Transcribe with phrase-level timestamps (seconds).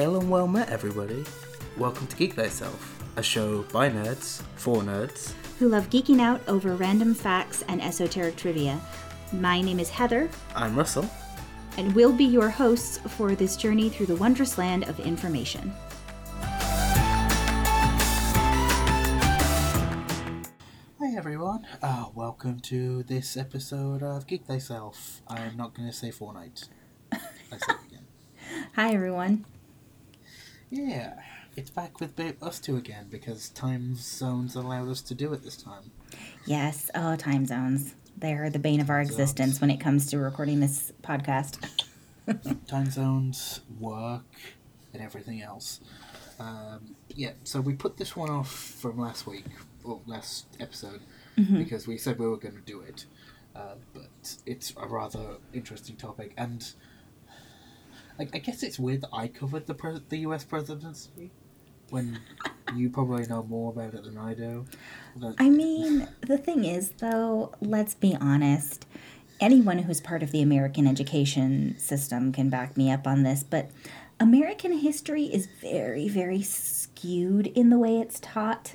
[0.00, 1.26] Hail and well met, everybody.
[1.76, 5.34] Welcome to Geek Thyself, a show by nerds, for nerds.
[5.58, 8.80] who love geeking out over random facts and esoteric trivia.
[9.30, 11.04] My name is Heather, I'm Russell.
[11.76, 15.70] and we'll be your hosts for this journey through the wondrous land of information.
[20.98, 21.66] Hi, everyone.
[21.82, 25.20] Uh, welcome to this episode of Geek Thyself.
[25.28, 26.68] I'm not going to say Fortnite.
[27.12, 28.06] I say it again.
[28.76, 29.44] Hi, everyone.
[30.70, 31.14] Yeah,
[31.56, 35.56] it's back with us two again because time zones allowed us to do it this
[35.56, 35.90] time.
[36.46, 37.94] Yes, oh, time zones.
[38.16, 39.10] They're the bane of our Zones.
[39.10, 41.58] existence when it comes to recording this podcast.
[42.68, 44.24] time zones, work,
[44.92, 45.80] and everything else.
[46.38, 49.46] Um, yeah, so we put this one off from last week,
[49.84, 51.00] or last episode,
[51.36, 53.06] because we said we were going to do it.
[53.56, 56.72] Uh, but it's a rather interesting topic, and
[58.20, 60.44] I, I guess it's weird that I covered the pres- the U.S.
[60.44, 61.30] presidency
[61.88, 62.20] when
[62.76, 64.66] you probably know more about it than I do.
[65.16, 68.86] That- I mean, the thing is, though, let's be honest.
[69.40, 73.70] Anyone who's part of the American education system can back me up on this, but
[74.20, 78.74] American history is very, very skewed in the way it's taught.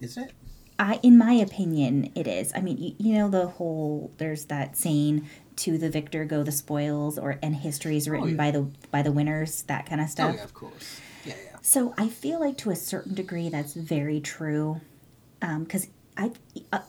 [0.00, 0.32] is it?
[0.78, 2.52] I, in my opinion, it is.
[2.54, 4.10] I mean, you, you know the whole.
[4.18, 8.36] There's that saying, "To the victor go the spoils," or "and histories is written yeah.
[8.36, 10.34] by the by the winners." That kind of Oh stuff.
[10.36, 11.00] yeah, of course.
[11.24, 11.56] Yeah, yeah.
[11.62, 14.80] So I feel like to a certain degree that's very true,
[15.40, 16.32] because I,
[16.72, 16.80] uh,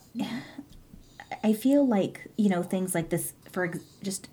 [1.43, 3.33] I feel like you know things like this.
[3.51, 4.27] For ex- just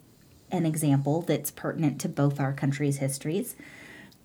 [0.50, 3.54] an example that's pertinent to both our countries' histories,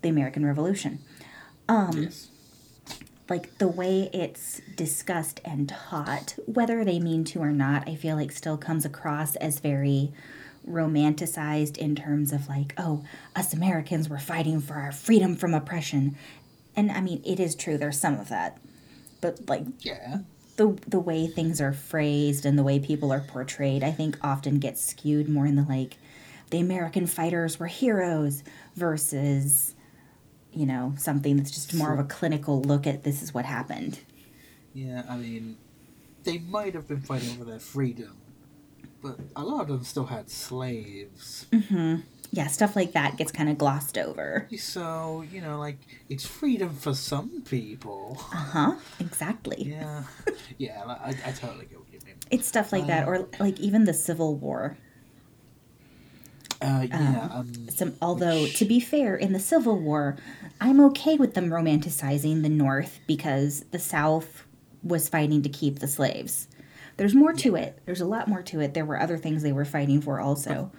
[0.02, 0.98] the American Revolution.
[1.68, 2.28] Um, yes.
[3.28, 8.16] Like the way it's discussed and taught, whether they mean to or not, I feel
[8.16, 10.12] like still comes across as very
[10.68, 13.04] romanticized in terms of like, oh,
[13.36, 16.16] us Americans were fighting for our freedom from oppression.
[16.76, 18.58] And I mean, it is true, there's some of that.
[19.20, 20.18] But like Yeah.
[20.56, 24.58] the the way things are phrased and the way people are portrayed, I think often
[24.58, 25.96] gets skewed more in the like
[26.50, 28.42] the American fighters were heroes
[28.74, 29.74] versus
[30.52, 34.00] you know something that's just more of a clinical look at this is what happened.
[34.74, 35.56] Yeah, I mean,
[36.24, 38.16] they might have been fighting for their freedom,
[39.02, 41.46] but a lot of them still had slaves.
[41.52, 41.96] Mm-hmm.
[42.30, 44.46] Yeah, stuff like that gets kind of glossed over.
[44.58, 45.78] So, you know, like,
[46.10, 48.18] it's freedom for some people.
[48.32, 48.74] Uh huh.
[49.00, 49.62] Exactly.
[49.70, 50.04] Yeah.
[50.58, 52.16] Yeah, I, I totally get what you mean.
[52.32, 54.76] It's stuff like that, or like even the Civil War.
[56.60, 60.16] Uh, yeah, um, Some, although Which- to be fair, in the Civil War,
[60.60, 64.44] I'm okay with them romanticizing the North because the South
[64.82, 66.48] was fighting to keep the slaves.
[66.96, 67.78] There's more to it.
[67.86, 68.74] There's a lot more to it.
[68.74, 70.72] There were other things they were fighting for also,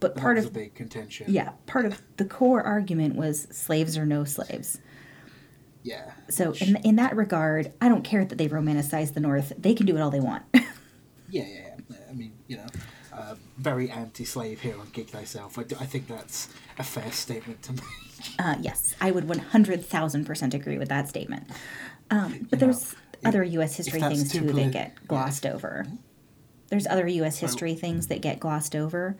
[0.00, 1.26] but part of big contention.
[1.30, 4.78] yeah, part of the core argument was slaves or no slaves.
[5.82, 6.12] Yeah.
[6.28, 9.52] So in in that regard, I don't care that they romanticize the North.
[9.58, 10.44] They can do it all they want.
[11.30, 11.96] Yeah, yeah, yeah.
[12.10, 12.66] I mean, you know,
[13.10, 15.58] uh, very anti-slave here on Geek Thyself.
[15.58, 17.82] I, I think that's a fair statement to make.
[18.38, 21.44] Uh, yes, I would 100,000% agree with that statement.
[22.10, 22.94] Um, but You know, there's
[23.24, 23.76] other U.S.
[23.76, 25.86] history things too that get glossed over.
[26.68, 27.38] There's other U.S.
[27.38, 29.16] So- history things that get glossed over,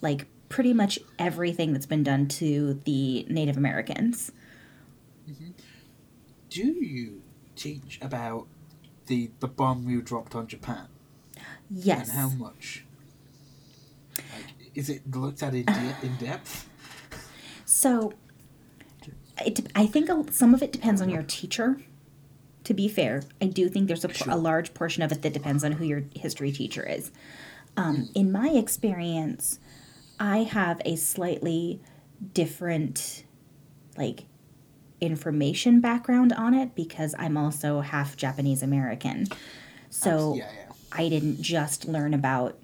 [0.00, 4.32] like pretty much everything that's been done to the Native Americans.
[6.50, 7.22] Do you
[7.56, 8.46] teach about
[9.06, 10.88] the, the bomb you dropped on Japan?
[11.70, 12.10] Yes.
[12.10, 12.84] And how much?
[14.18, 16.68] Like, is it looked at in, de- in depth?
[17.82, 18.12] So,
[19.44, 21.80] it, I think some of it depends on your teacher.
[22.62, 24.32] To be fair, I do think there's a, Sure.
[24.32, 27.10] a large portion of it that depends on who your history teacher is.
[27.76, 29.58] Um, in my experience,
[30.20, 31.80] I have a slightly
[32.34, 33.24] different,
[33.96, 34.26] like,
[35.00, 39.26] information background on it because I'm also half Japanese American.
[39.90, 40.72] So yeah, yeah.
[40.92, 42.61] I didn't just learn about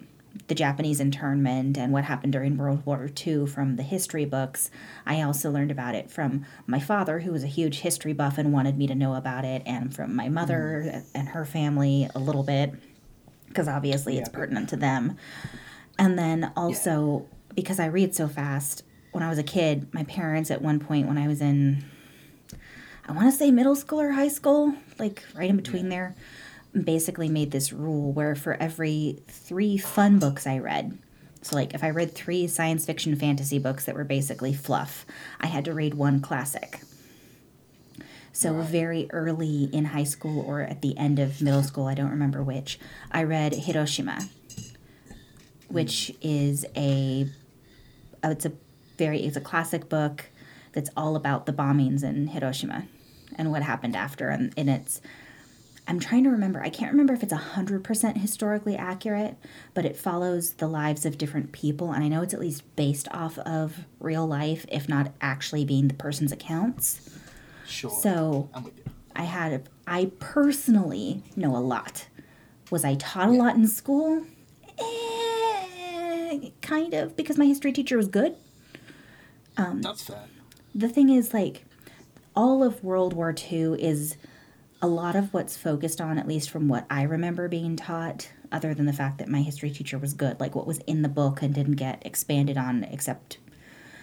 [0.49, 4.71] the Japanese internment and what happened during World War II from the history books.
[5.05, 8.51] I also learned about it from my father, who was a huge history buff and
[8.51, 11.05] wanted me to know about it, and from my mother mm.
[11.13, 12.73] and her family a little bit,
[13.47, 15.15] because obviously it's pertinent to them.
[15.99, 20.49] And then also, because I read so fast, when I was a kid, my parents
[20.49, 21.83] at one point when I was in,
[23.07, 26.15] I want to say middle school or high school, like right in between there,
[26.73, 30.97] basically made this rule where for every three fun books I read,
[31.41, 35.05] so like if I read three science fiction fantasy books that were basically fluff,
[35.39, 36.81] I had to read one classic.
[38.31, 38.69] So Right.
[38.69, 42.43] very early in high school or at the end of middle school, I don't remember
[42.43, 42.79] which,
[43.11, 44.29] I read Hiroshima,
[45.67, 47.27] which is a
[48.23, 48.51] uh, it's a
[48.97, 50.25] very it's a classic book
[50.73, 52.85] that's all about the bombings in Hiroshima
[53.35, 54.29] and what happened after.
[54.29, 55.01] And, and it's,
[55.89, 59.37] I'm trying to remember, I can't remember if it's 100% historically accurate,
[59.73, 61.91] but it follows the lives of different people.
[61.91, 65.87] And I know it's at least based off of real life, if not actually being
[65.87, 67.09] the person's accounts.
[67.67, 67.89] Sure.
[67.89, 68.83] So I'm with you.
[69.15, 72.05] I had, I personally know a lot.
[72.69, 74.27] Was I taught a lot in school?
[74.77, 78.35] Eh, kind of, because my history teacher was good.
[79.57, 80.25] Um, That's fair.
[80.75, 81.65] the thing is like
[82.35, 84.15] all of world war ii is
[84.81, 88.73] a lot of what's focused on at least from what i remember being taught other
[88.73, 91.41] than the fact that my history teacher was good like what was in the book
[91.41, 93.37] and didn't get expanded on except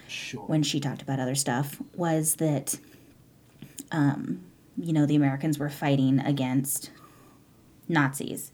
[0.08, 0.44] Sure.
[0.46, 2.78] when she talked about other stuff was that
[3.90, 4.44] um,
[4.76, 6.90] you know the americans were fighting against
[7.88, 8.52] nazis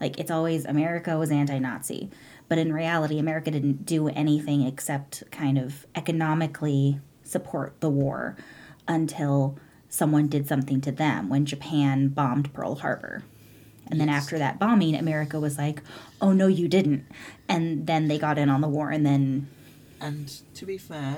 [0.00, 2.08] like it's always america was anti-nazi
[2.48, 8.36] but in reality america didn't do anything except kind of economically support the war
[8.88, 9.58] until
[10.00, 13.22] someone did something to them when japan bombed pearl harbor
[13.90, 14.22] and then Yes.
[14.22, 15.78] after that bombing america was like
[16.20, 17.04] oh no you didn't
[17.48, 19.46] and then they got in on the war and then
[20.00, 20.26] And
[20.58, 21.16] to be fair,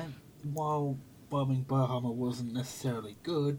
[0.59, 0.97] while
[1.31, 3.57] bombing Pearl Harbor wasn't necessarily good,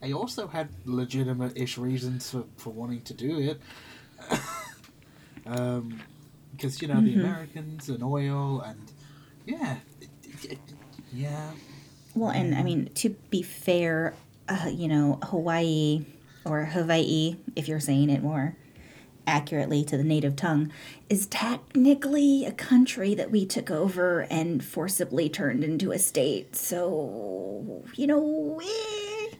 [0.00, 3.58] they also had legitimate-ish reasons for, for wanting to do it.
[5.46, 6.00] um,
[6.52, 8.80] because you know the Americans and oil and
[9.46, 9.76] yeah,
[11.12, 11.50] yeah,
[12.14, 14.14] Well, and I mean, to be fair,
[14.50, 16.04] uh, you know, Hawaii
[16.44, 18.56] or Hawaii, if you're saying it more
[19.26, 20.72] accurately to the native tongue,
[21.08, 26.56] is technically a country that we took over and forcibly turned into a state.
[26.56, 29.36] So, you know, eh,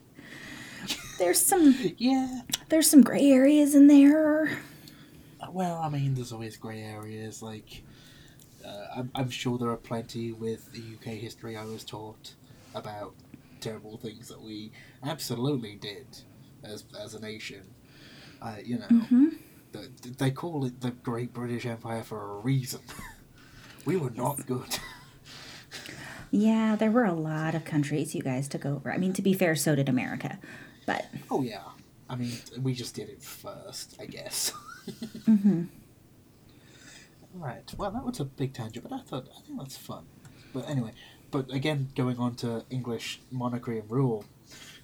[1.19, 2.41] there's some yeah.
[2.69, 4.59] there's some gray areas in there.
[5.51, 7.41] Well, I mean, there's always grey areas.
[7.41, 7.83] Like,
[8.65, 12.35] uh, I'm, I'm sure there are plenty with the UK history I was taught
[12.73, 13.13] about
[13.61, 14.71] terrible things that we
[15.03, 16.07] absolutely did
[16.63, 17.63] as as a nation.
[18.41, 19.31] Uh, you know,
[19.71, 22.81] the, they call it the Great British Empire for a reason.
[23.85, 24.79] we were not good.
[26.31, 28.91] Yeah, there were a lot of countries you guys took over.
[28.91, 30.39] I mean, to be fair, so did America.
[30.85, 31.63] But oh yeah,
[32.09, 32.31] I mean,
[32.61, 34.53] we just did it first, I guess.
[35.27, 35.67] mhm.
[37.33, 37.73] Right.
[37.77, 40.05] Well, that was a big tangent, but I thought I think that's fun.
[40.53, 40.91] But anyway,
[41.31, 44.25] but again, going on to English monarchy and rule.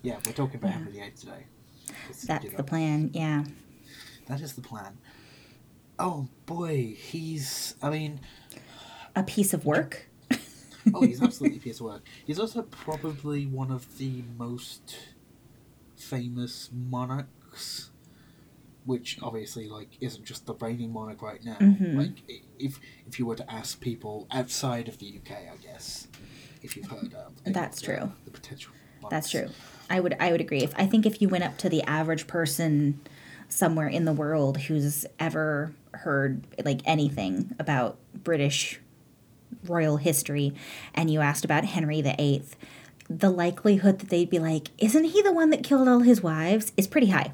[0.02, 0.74] Yeah, we're talking about Yeah.
[0.78, 1.46] Henry VIII today.
[1.88, 1.94] you
[2.28, 3.12] that's know, the plan.
[3.14, 3.44] Yeah.
[4.28, 4.98] That is the plan.
[6.00, 7.76] Oh boy, he's.
[7.82, 8.20] I mean,
[9.16, 10.08] A piece of work.
[10.94, 12.04] oh, he's absolutely a piece of work.
[12.26, 14.96] He's also probably one of the most
[15.96, 17.90] famous monarchs,
[18.86, 21.58] which obviously like isn't just the reigning monarch right now.
[21.58, 21.98] Mhm.
[21.98, 26.08] Like if if you were to ask people outside of the UK, I guess,
[26.62, 28.12] if you've heard of any That's the, true.
[28.26, 28.72] the potential.
[29.10, 29.50] That's true.
[29.90, 30.62] I would I would agree.
[30.64, 33.00] If I think if you went up to the average person
[33.48, 38.80] somewhere in the world who's ever heard like anything about British
[39.66, 40.54] royal history
[40.94, 42.44] and you asked about Henry VIII,
[43.10, 46.74] the likelihood that they'd be like, "Isn't he the one that killed all his wives?"
[46.76, 47.32] is pretty high.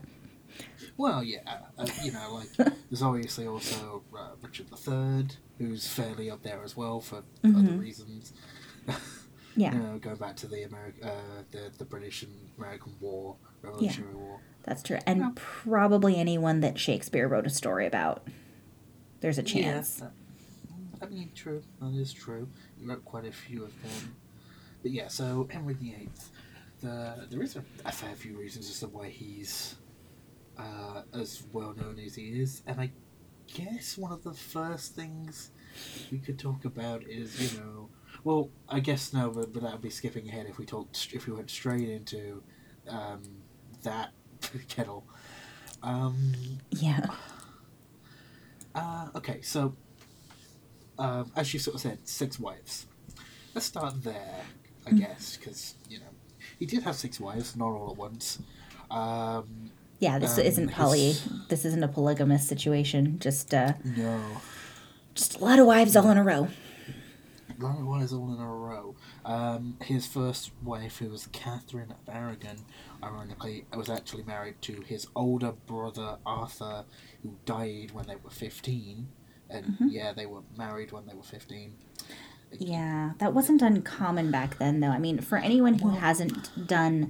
[0.95, 1.39] Well, yeah,
[1.79, 5.25] uh, you know, like there's obviously also uh, Richard III,
[5.57, 7.79] who's fairly up there as well for other Mhm.
[7.79, 8.33] reasons.
[9.55, 13.37] Yeah, You know, going back to the Ameri- uh, the the British and American War,
[13.61, 14.39] Revolutionary War.
[14.63, 14.97] that's true.
[15.05, 15.31] And Yeah.
[15.35, 18.27] probably anyone that Shakespeare wrote a story about.
[19.21, 19.99] There's a chance.
[19.99, 21.61] Yeah, that- I mean, true.
[21.81, 22.47] That is true.
[22.79, 24.15] He wrote quite a few of them.
[24.81, 26.09] But yeah, so Henry VIII.
[26.81, 29.75] The there is a, a fair few reasons as to why he's
[30.57, 32.91] uh, as well known as he is, and I
[33.47, 35.51] guess one of the first things
[36.11, 37.89] we could talk about is you know,
[38.23, 41.27] well, I guess no, but, but that would be skipping ahead if we talked if
[41.27, 42.41] we went straight into
[42.89, 43.21] um,
[43.83, 44.11] that
[44.67, 45.05] kettle.
[45.81, 46.33] Um,
[46.71, 47.05] Yeah.
[48.75, 49.75] uh, okay, so
[50.97, 52.85] um, as you sort of said, six wives.
[53.53, 54.41] Let's start there,
[54.87, 54.99] I Mm.
[54.99, 56.05] guess, because you know
[56.59, 58.39] he did have six wives, not all at once.
[58.89, 61.07] Um, Yeah, this Um, isn't poly.
[61.13, 63.19] his- This isn't a polygamous situation.
[63.19, 64.19] Just uh, no,
[65.15, 66.47] just a lot of wives all in a row.
[67.63, 68.95] Ronald one is all in a row.
[69.25, 72.57] Um, his first wife, who was Catherine of Aragon,
[73.01, 76.83] ironically, was actually married to his older brother Arthur,
[77.23, 79.07] who died when they were fifteen.
[79.49, 79.87] And Mm-hmm.
[79.89, 81.75] yeah, they were married when they were fifteen.
[82.51, 84.89] Yeah, that wasn't uncommon back then, though.
[84.89, 87.07] I mean, for anyone who Well- hasn't done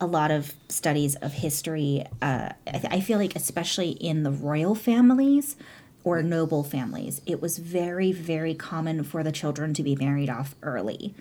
[0.00, 4.30] a lot of studies of history, uh, I, th- I feel like, especially in the
[4.30, 5.56] royal families
[6.04, 10.54] or noble families, it was very, very common for the children to be married off
[10.62, 11.14] early.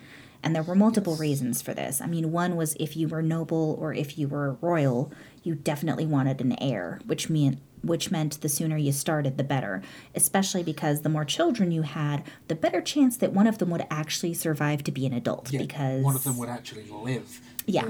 [0.43, 2.01] And there were multiple reasons for this.
[2.01, 5.11] I mean, one was if you were noble or if you were royal,
[5.41, 9.81] you definitely wanted an heir, which meant which meant the sooner you started, the better.
[10.15, 13.85] Especially because the more children you had, the better chance that one of them would
[13.89, 15.51] actually survive to be an adult.
[15.51, 17.41] Yeah, because one of them would actually live.
[17.65, 17.89] Yeah.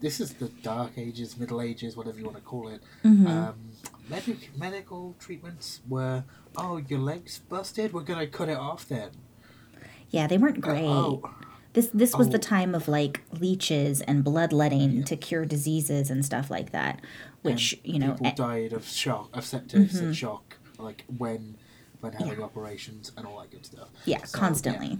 [0.00, 2.80] This is the Dark Ages, Middle Ages, whatever you want to call it.
[3.04, 3.26] Mm-hmm.
[3.26, 3.54] Um,
[4.10, 6.24] medic, medical treatments were,
[6.56, 9.10] oh, your leg's busted, we're going to cut it off then.
[10.10, 10.84] yeah, they weren't Uh, great.
[10.84, 11.22] oh,
[11.72, 12.40] This this was the Oh.
[12.40, 17.00] time of like leeches and bloodletting to cure diseases and stuff like that,
[17.42, 21.56] which and you know people eh, died of shock, of sepsis and shock, like when
[22.00, 23.88] when having operations and all that good stuff.
[24.04, 24.98] yeah, So, constantly.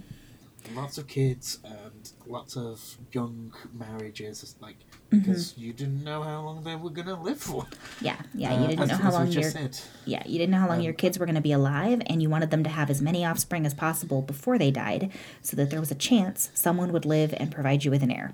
[0.75, 4.77] Lots of kids and lots of young marriages, like
[5.11, 5.19] Mm-hmm.
[5.25, 7.67] because you didn't know how long they were gonna live for.
[7.99, 9.77] Yeah, yeah, Uh, you didn't as- know how long your said.
[10.05, 12.29] yeah you didn't know how long your kids were going to be alive, and you
[12.29, 15.81] wanted them to have as many offspring as possible before they died, so that there
[15.81, 18.33] was a chance someone would live and provide you with an heir.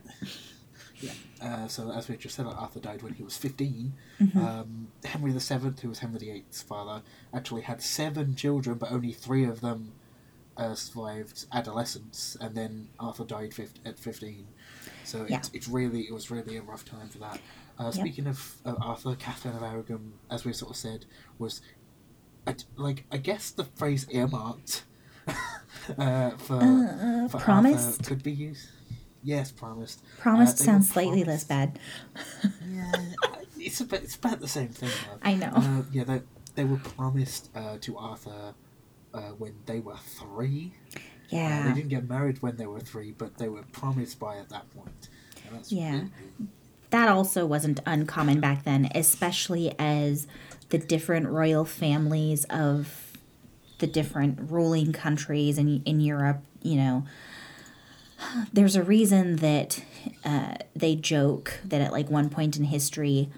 [1.01, 1.11] Yeah.
[1.41, 3.93] Uh, so as we just said, Arthur died when he was 15.
[4.21, 4.37] Mm-hmm.
[4.39, 7.01] Um, Henry VII, who was Henry VIII's father,
[7.33, 9.93] actually had seven children, but only three of them
[10.57, 14.47] uh, survived adolescence, and then Arthur died fif- at 15.
[15.03, 15.37] So Yeah.
[15.37, 17.39] it's, it's really it was really a rough time for that.
[17.79, 21.05] Uh, speaking of uh, Arthur, Catherine of Aragon, as we sort of said,
[21.37, 21.61] was
[22.75, 24.83] like I guess the phrase earmarked
[25.97, 27.87] uh, for, Uh, for promised?
[27.99, 28.69] Arthur could be used.
[29.23, 30.01] Yes, promised.
[30.19, 31.79] Promised Uh, sounds slightly less bad.
[32.67, 32.91] yeah,
[33.59, 34.89] it's about it's about the same thing.
[34.89, 35.19] Though.
[35.21, 35.51] I know.
[35.53, 36.21] Uh, yeah, they
[36.55, 38.53] they were promised uh, to Arthur
[39.13, 40.73] uh, when they were three.
[40.95, 40.99] Uh,
[41.29, 41.67] Yeah.
[41.67, 44.69] they didn't get married when they were three, but they were promised by at that
[44.73, 45.09] point.
[45.45, 45.91] And that's Yeah.
[45.91, 46.11] really-
[46.89, 50.25] that also wasn't uncommon back then, especially as
[50.69, 53.11] the different royal families of
[53.79, 57.03] the different ruling countries in, in Europe, you know,
[58.51, 59.83] there's a reason that
[60.25, 63.29] uh, they joke that at like one point in history,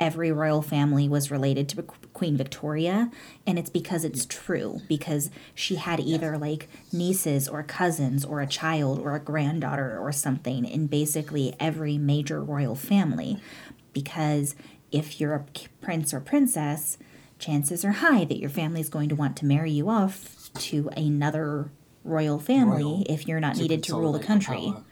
[0.00, 1.84] every royal family was related to
[2.16, 3.10] Queen Victoria,
[3.46, 8.46] and it's because it's true because she had either like nieces or cousins or a
[8.46, 13.36] child or a granddaughter or something in basically every major royal family.
[13.92, 14.54] Because
[14.90, 15.44] if you're a
[15.82, 16.96] prince or princess,
[17.38, 20.88] chances are high that your family is going to want to marry you off to
[20.96, 21.70] another
[22.02, 24.72] royal family Royal if you're not needed to rule the country.
[24.72, 24.84] power.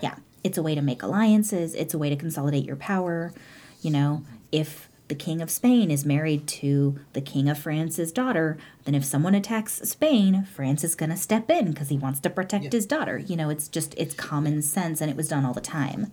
[0.00, 0.14] Yeah.
[0.44, 3.32] It's a way to make alliances, it's a way to consolidate your power.
[3.80, 8.56] You know, if the King of Spain is married to the King of France's daughter,
[8.84, 12.30] then if someone attacks Spain, France is going to step in because he wants to
[12.30, 12.70] protect Yeah.
[12.72, 13.18] his daughter.
[13.18, 16.10] You know, it's just, it's common sense and it was done all the time.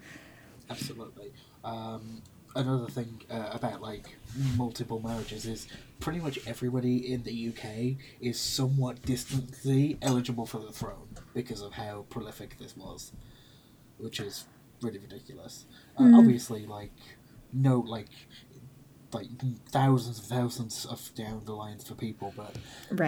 [0.70, 1.32] Absolutely.
[1.64, 2.22] Um,
[2.58, 4.18] another thing uh, about like
[4.58, 5.70] multiple marriages is
[6.02, 11.72] pretty much everybody in the UK is somewhat distantly eligible for the throne because of
[11.72, 13.14] how prolific this was,
[13.98, 14.44] which is
[14.82, 15.68] really ridiculous.
[15.98, 16.92] Uh, Obviously, like
[17.52, 18.06] no, like
[19.14, 19.28] like
[19.70, 22.56] thousands and thousands of down the lines for people, but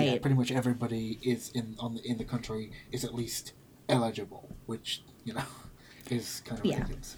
[0.04, 3.54] yeah, pretty much everybody is in on the, in the country is at least
[3.90, 5.44] eligible, which you know
[6.10, 6.76] is kind of Yeah.
[6.78, 7.18] ridiculous.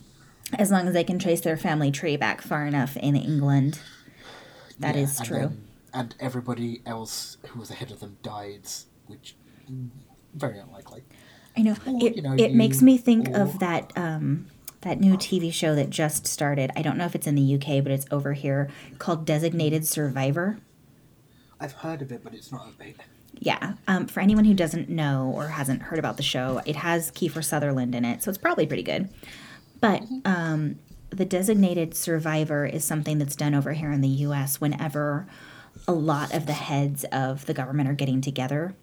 [0.59, 3.79] As long as they can trace their family tree back far enough in England.
[4.79, 5.37] That Yeah, is and true.
[5.39, 8.67] then- and everybody else who was ahead of them died,
[9.05, 9.35] which
[9.71, 9.89] mm,
[10.33, 11.03] very unlikely.
[11.55, 11.75] I know.
[11.85, 14.47] Or, It, you know, it makes me think you- of that um,
[14.83, 16.71] that new TV show that just started.
[16.75, 20.59] I don't know if it's in the UK, but it's over here called Designated Survivor.
[21.59, 22.97] I've heard of it, but it's not a big.
[23.39, 23.73] Yeah.
[23.87, 27.43] Um, for anyone who doesn't know or hasn't heard about the show, it has Kiefer
[27.43, 29.09] Sutherland in it, so it's probably pretty good.
[29.79, 34.61] But um, the designated survivor is something that's done over here in the U.S.
[34.61, 35.27] whenever
[35.87, 38.75] a lot of the heads of the government are getting together.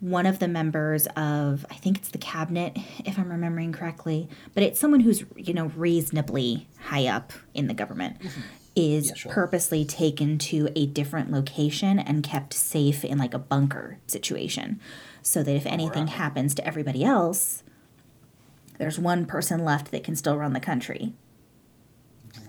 [0.00, 4.62] One of the members of, I think it's the cabinet, if I'm remembering correctly, but
[4.62, 8.40] it's someone who's, you know, reasonably high up in the government, mm-hmm.
[8.74, 9.32] is Yeah, sure.
[9.32, 14.80] purposely taken to a different location and kept safe in like a bunker situation.
[15.22, 16.16] So that if anything Alright.
[16.16, 17.62] happens to everybody else,
[18.78, 21.12] there's one person left that can still run the country.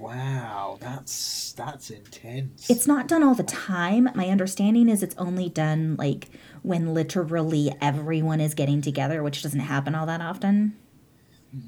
[0.01, 2.69] Wow, that's that's intense.
[2.71, 4.09] It's not done all the time.
[4.15, 6.29] My understanding is it's only done like
[6.63, 10.75] when literally everyone is getting together, which doesn't happen all that often.
[11.51, 11.67] Hmm.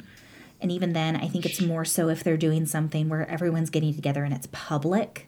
[0.60, 3.94] And even then, I think it's more so if they're doing something where everyone's getting
[3.94, 5.28] together and it's public.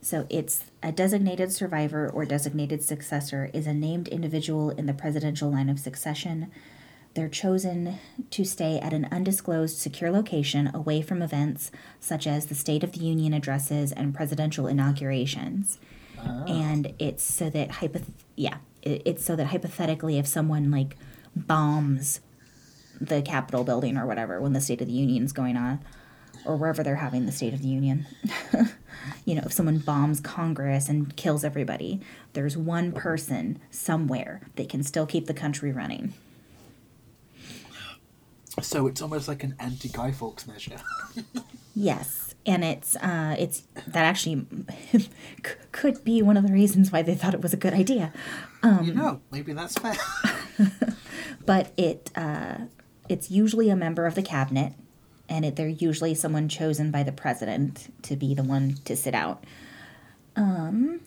[0.00, 5.50] So it's a designated survivor or designated successor is a named individual in the presidential
[5.50, 6.50] line of succession.
[7.14, 7.98] They're chosen
[8.30, 12.92] to stay at an undisclosed secure location away from events such as the State of
[12.92, 15.78] the Union addresses and presidential inaugurations.
[16.18, 16.44] Ah.
[16.44, 20.96] And it's so that hypoth- yeah, it, it's so that hypothetically if someone like
[21.36, 22.20] bombs
[23.00, 25.80] the Capitol building or whatever when the State of the Union's going on,
[26.44, 28.06] or wherever they're having the State of the Union.
[29.24, 32.00] you know, if someone bombs Congress and kills everybody,
[32.32, 36.14] there's one person somewhere that can still keep the country running.
[38.60, 40.76] So it's almost like an anti Guy Fawkes measure.
[41.74, 44.46] yes, and it's uh, it's that actually
[45.72, 48.12] could be one of the reasons why they thought it was a good idea.
[48.62, 49.94] Um, you know, maybe that's fair.
[51.46, 52.58] but it uh,
[53.08, 54.74] it's usually a member of the cabinet,
[55.28, 59.14] and it, they're usually someone chosen by the president to be the one to sit
[59.14, 59.44] out.
[60.36, 61.00] Um,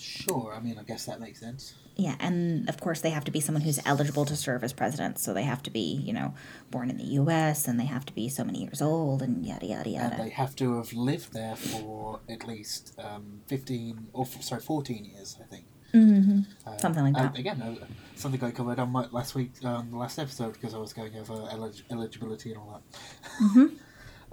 [0.00, 1.74] sure, I mean, I guess that makes sense.
[1.96, 5.18] Yeah, and of course they have to be someone who's eligible to serve as president.
[5.18, 6.32] So they have to be, you know,
[6.70, 7.66] born in the U.S.
[7.66, 10.14] and they have to be so many years old and yada yada yada.
[10.14, 15.04] And they have to have lived there for at least um, fifteen or sorry, fourteen
[15.06, 15.64] years, I think.
[15.92, 16.40] Mm-hmm.
[16.66, 17.36] Uh, something like that.
[17.38, 20.78] again, uh, something I covered on my last week, um, the last episode, because I
[20.78, 23.00] was going over elig- eligibility and all that.
[23.42, 23.66] Mm-hmm.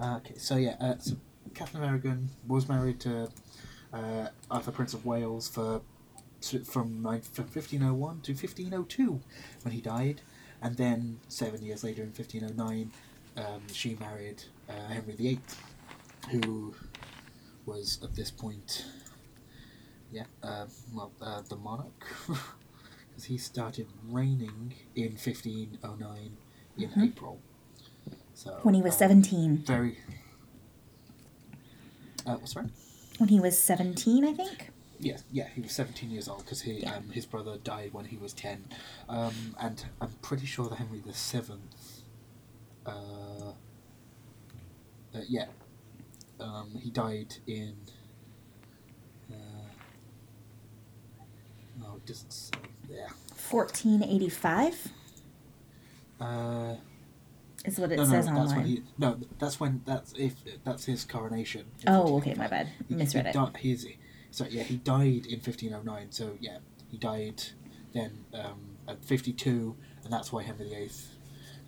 [0.00, 1.16] uh, okay, so yeah, uh, so
[1.54, 3.28] Catherine Aragon was married to
[3.92, 5.82] uh, Arthur Prince of Wales for
[6.64, 9.20] from 1501 to 1502
[9.62, 10.20] when he died,
[10.62, 12.92] and then seven years later in 1509,
[13.36, 15.40] um, she married uh, Henry VIII,
[16.30, 16.74] who
[17.64, 18.84] was at this point
[20.12, 26.36] yeah, uh, well, uh, the monarch, because he started reigning in 1509
[26.78, 27.02] in mm-hmm.
[27.02, 27.40] April.
[28.34, 29.58] So when he was um, 17.
[29.66, 29.98] Very.
[32.26, 32.68] Uh, sorry?
[33.18, 34.70] When he was 17, I think?
[34.98, 36.96] Yes, yeah, he was 17 years old because he, yeah.
[36.96, 38.64] um, his brother died when he was 10.
[39.08, 42.00] Um, and I'm pretty sure that Henry the Seventh,
[42.86, 42.90] uh,
[45.14, 45.46] uh, yeah,
[46.40, 47.76] um, he died in
[51.80, 52.52] No, it doesn't say.
[52.90, 53.08] Yeah.
[53.50, 54.88] 1485?
[56.20, 56.74] Uh,
[57.66, 58.46] is what it no, says no, online.
[58.46, 61.66] That's when he, no, that's when that's if that's his coronation.
[61.86, 62.68] Oh, okay, my bad.
[62.88, 63.34] He, Misread he, it.
[63.34, 63.86] Di- he's,
[64.30, 66.12] so yeah, he died in 1509.
[66.12, 66.58] So yeah,
[66.90, 67.42] he died
[67.92, 70.90] then um, at 52, and that's why Henry VIII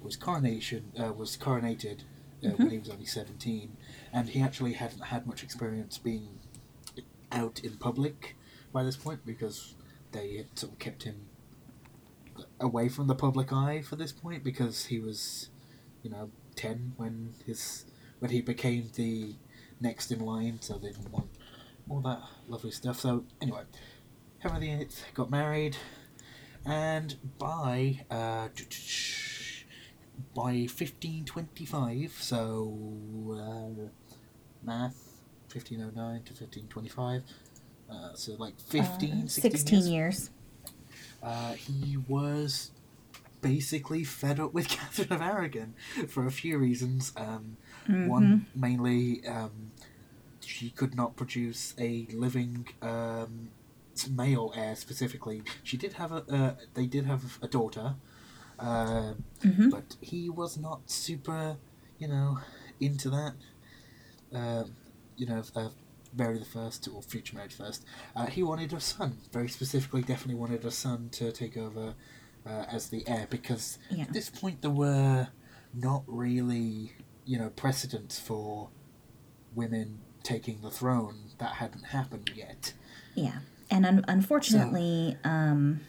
[0.03, 2.03] was coronation uh, was coronated
[2.43, 2.63] uh, mm-hmm.
[2.63, 3.77] when he was only 17,
[4.13, 6.39] and he actually hadn't had much experience being
[7.33, 8.37] out in public
[8.73, 9.75] by this point because
[10.13, 11.27] they had sort of kept him
[12.61, 15.51] away from the public eye for this point because he was,
[16.03, 17.85] you know, ten when his
[18.19, 19.35] when he became the
[19.81, 21.29] next in line, so they didn't want
[21.89, 23.01] all that lovely stuff.
[23.01, 23.63] So anyway,
[24.39, 25.77] Henry VIII got married,
[26.65, 28.49] and by uh,
[30.35, 32.77] by fifteen twenty five, so
[33.33, 33.89] uh,
[34.63, 37.23] math, fifteen oh nine to fifteen twenty five.
[37.91, 39.89] Uh, so like 15, uh, 16, years.
[39.89, 40.31] years.
[41.23, 42.71] Uh, he was
[43.41, 45.75] basically fed up with Catherine of Aragon
[46.09, 47.13] for a few reasons.
[47.17, 47.57] Um,
[47.89, 48.09] mm-hmm.
[48.09, 49.73] One, mainly, um,
[50.41, 53.51] she could not produce a living um,
[54.11, 55.43] male heir specifically.
[55.63, 57.95] She did have a, uh, they did have a daughter,
[58.59, 59.71] uh, mm-hmm.
[59.71, 61.57] but he was not super,
[61.99, 62.39] you know,
[62.81, 63.35] into that.
[64.35, 64.65] Uh,
[65.17, 65.71] you know, uh,
[66.17, 69.19] Mary the First or future Mary the First, uh, he wanted a son.
[69.33, 71.95] Very specifically, definitely wanted a son to take over
[72.49, 74.05] uh, as the heir because yeah.
[74.05, 75.29] at this point there were
[75.75, 76.93] not really,
[77.25, 78.71] you know, precedents for
[79.55, 81.17] women taking the throne.
[81.39, 82.73] That hadn't happened yet.
[83.15, 85.81] Yeah, and un- unfortunately, so, um,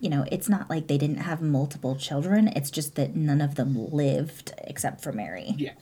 [0.00, 2.48] you know, it's not like they didn't have multiple children.
[2.48, 5.54] It's just that none of them lived except for Mary.
[5.56, 5.72] Yeah,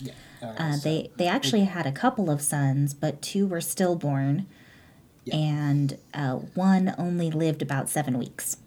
[0.00, 0.12] yeah.
[0.42, 4.46] Uh, uh, they they actually had a couple of sons, but two were stillborn,
[5.24, 5.36] yeah.
[5.36, 8.58] and uh, one only lived about seven weeks.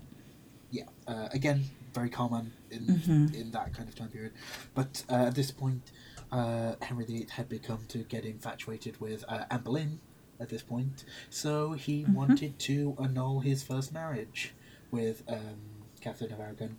[1.09, 1.59] Uh, again,
[1.93, 3.33] very common in mm-hmm.
[3.33, 4.33] in that kind of time period.
[4.75, 5.83] But uh, at this point,
[6.31, 9.99] uh, Henry VIII had become to get infatuated with Anne Boleyn.
[10.41, 12.13] At this point, so he mm-hmm.
[12.13, 14.53] wanted to annul his first marriage
[14.89, 15.59] with um,
[15.99, 16.77] Catherine of Aragon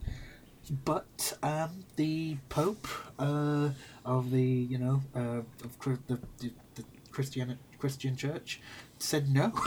[0.84, 2.86] but um, the Pope
[3.18, 3.70] uh,
[4.04, 8.60] of the you know uh, of the, the, the Christian Christian Church
[8.98, 9.52] said no.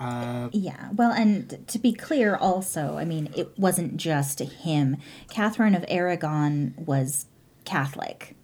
[0.00, 4.96] Uh, yeah, well, and to be clear, also, I mean, it wasn't just him.
[5.28, 7.26] Catherine of Aragon was
[7.64, 8.36] Catholic.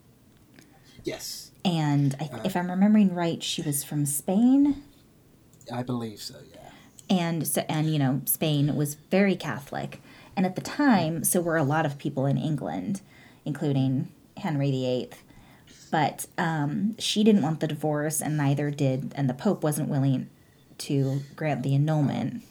[1.05, 1.53] Yes.
[1.65, 4.83] And I, uh, if I'm remembering right, she was from Spain.
[5.73, 6.35] I believe so.
[6.53, 6.71] Yeah.
[7.09, 10.03] And so, and you know, Spain was very Catholic.
[10.37, 13.01] And at the time, so were a lot of people in England,
[13.45, 15.11] including Henry VIII.
[15.93, 20.29] But um, she didn't want the divorce, and neither did, and the Pope wasn't willing
[20.79, 22.43] to grant the annulment.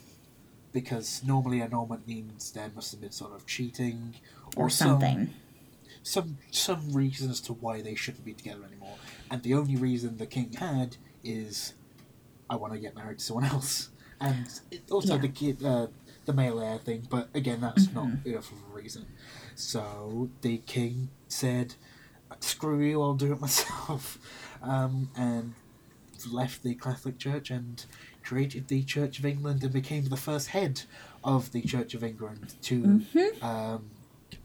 [0.71, 4.15] because normally annulment means there must have been sort of cheating
[4.55, 5.29] or, some- something.
[6.01, 8.95] some some reason as to why they shouldn't be together anymore.
[9.29, 11.73] And the only reason the king had is,
[12.49, 13.89] I want to get married to someone else.
[14.19, 15.21] And it, also Yeah.
[15.21, 15.87] the kid, uh,
[16.25, 17.07] the male heir thing.
[17.09, 18.29] But again, that's not Mm-hmm.
[18.29, 19.05] enough of a reason.
[19.55, 21.75] So the king said,
[22.39, 24.17] "Screw you, I'll do it myself,"
[24.61, 25.53] um, and
[26.31, 27.85] left the Catholic Church and
[28.23, 30.81] created the Church of England and became the first head
[31.23, 33.45] of the Church of England to Mm-hmm.
[33.45, 33.85] um,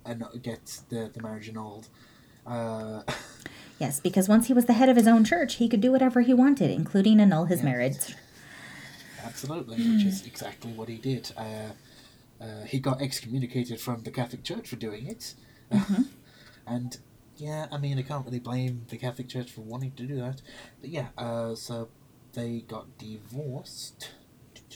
[0.04, 1.88] and get the, the marriage annulled.
[2.46, 3.02] Uh,
[3.80, 6.22] Yes, because once he was the head of his own church, he could do whatever
[6.22, 7.66] he wanted, including annul his Yeah.
[7.66, 8.16] marriage.
[9.24, 11.30] absolutely, which is exactly what he did.
[11.36, 11.70] Uh,
[12.40, 15.34] uh, he got excommunicated from the Catholic Church for doing it.
[16.66, 16.98] and
[17.36, 20.42] yeah, I mean, I can't really blame the Catholic Church for wanting to do that.
[20.80, 21.88] But yeah, uh, so
[22.32, 24.10] they got divorced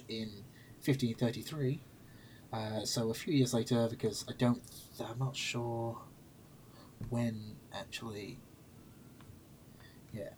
[0.09, 0.45] in
[0.85, 1.83] 1533.
[2.53, 4.63] Uh, so a few years later, because I don't,
[5.01, 5.99] I'm not sure
[7.09, 8.39] when actually.
[10.13, 10.31] Yeah,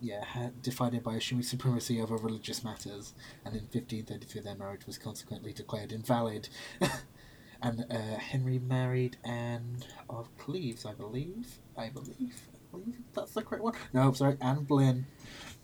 [0.00, 4.98] yeah, had divided by assuming supremacy over religious matters, and in 1533 their marriage was
[4.98, 6.48] consequently declared invalid.
[7.62, 11.58] and uh, Henry married Anne of Cleves, I believe.
[11.76, 12.48] I believe.
[12.54, 13.74] I believe that's the correct one.
[13.92, 15.06] No, sorry, Anne Boleyn.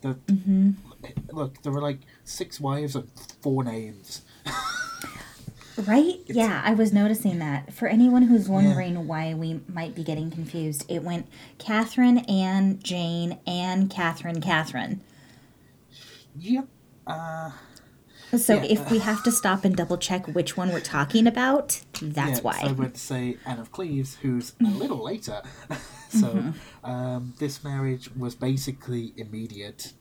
[0.03, 0.71] The hmm
[1.31, 3.09] look, there were like six wives and
[3.41, 4.21] four names.
[5.75, 6.19] Right?
[6.27, 7.73] Yeah, I was noticing that.
[7.73, 11.25] For anyone who's wondering why we might be getting confused, it went
[11.57, 15.01] Catherine, Anne, Jane, Anne, Catherine, Catherine.
[16.37, 16.67] Yep.
[17.07, 17.51] Uh,
[18.37, 18.63] So Yeah.
[18.63, 22.41] if we have to stop and double check which one we're talking about, that's yeah,
[22.41, 22.61] why.
[22.61, 25.41] So to say Anne of Cleves, who's a little later.
[26.09, 26.85] so Mm-hmm.
[26.89, 29.93] um, this marriage was basically immediate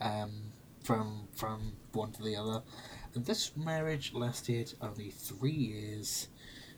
[0.00, 2.62] um, from from one to the other.
[3.14, 6.28] And this marriage lasted only three years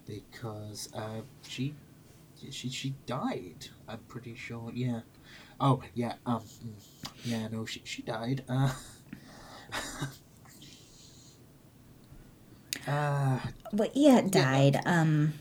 [0.07, 1.75] because uh, she
[2.51, 3.67] she she died.
[3.89, 4.71] I'm pretty sure.
[4.75, 5.01] Yeah.
[5.61, 6.15] Oh yeah.
[6.27, 6.43] Um.
[6.43, 7.49] mm, Yeah.
[7.49, 7.65] No.
[7.67, 8.45] She she died.
[8.49, 8.73] Uh.
[12.89, 13.39] uh
[13.73, 14.81] Well, yeah, died.
[14.87, 15.35] Um,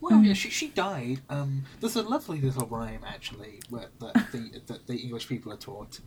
[0.00, 1.20] well, yeah, she, she died.
[1.30, 3.90] Um, there's a lovely little rhyme actually that
[4.32, 6.00] the that the English people are taught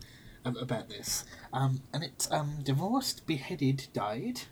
[0.44, 1.24] um, about this.
[1.52, 4.42] Um, and it's um, divorced, beheaded, died.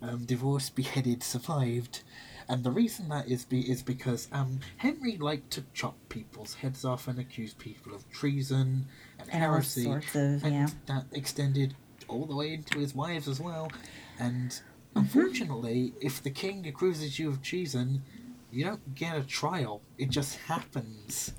[0.00, 2.02] Um, divorced, beheaded, survived.
[2.48, 6.84] And the reason that is be is because um, Henry liked to chop people's heads
[6.84, 8.86] off and accuse people of treason
[9.20, 10.66] and, And heresy, of- and yeah.
[10.86, 11.74] that extended
[12.08, 13.70] all the way into his wives as well.
[14.18, 14.60] And
[14.94, 14.98] Mm-hmm.
[15.00, 18.02] unfortunately, if the king accuses you of treason,
[18.50, 19.80] you don't get a trial.
[19.98, 21.32] It just happens.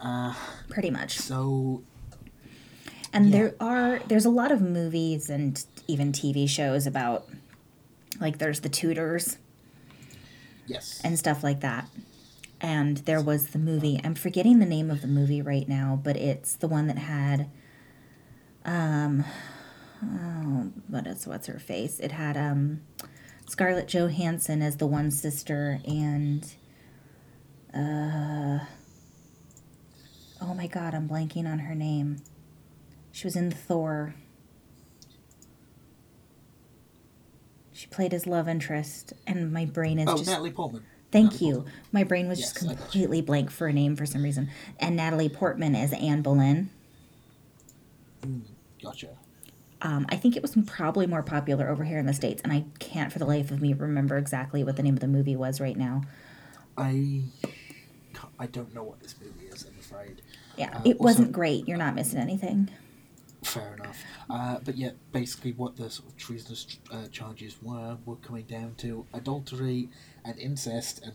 [0.00, 0.32] Uh,
[0.68, 1.18] pretty much.
[1.18, 1.82] so
[3.12, 3.32] And Yeah.
[3.38, 7.28] there are there's a lot of movies and even TV shows about
[8.20, 9.38] like there's the Tudors
[10.66, 11.88] yes, and stuff like that.
[12.60, 14.00] And there was the movie.
[14.04, 17.48] I'm forgetting the name of the movie right now, but it's the one that had
[18.64, 19.24] um
[20.04, 21.98] oh, but it's what's her face?
[22.00, 22.82] It had um
[23.48, 26.44] Scarlett Johansson as the one sister and
[27.74, 28.60] uh
[30.40, 32.22] Oh my god, I'm blanking on her name.
[33.10, 34.14] She was in Thor.
[37.72, 40.28] She played his love interest, and my brain is oh just.
[40.30, 40.84] Natalie Portman.
[41.10, 41.54] Thank Natalie you.
[41.56, 41.74] Portman.
[41.92, 42.76] My brain was just Yes, you.
[42.76, 44.50] completely blank for a name for some reason.
[44.78, 46.70] And Natalie Portman as Anne Boleyn.
[48.82, 49.08] Gotcha.
[49.80, 52.64] Um, I think it was probably more popular over here in the States, and I
[52.80, 55.60] can't for the life of me remember exactly what the name of the movie was
[55.60, 56.02] right now.
[56.76, 57.22] I
[58.38, 59.64] I don't know what this movie is.
[59.64, 60.22] I'm afraid.
[60.56, 61.68] Yeah, Uh, it also- wasn't great.
[61.68, 62.70] You're not missing anything.
[63.44, 64.02] Fair enough.
[64.28, 68.74] Uh, but yeah, basically, what the sort of treasonous uh, charges were were coming down
[68.78, 69.88] to adultery
[70.24, 71.12] and incest and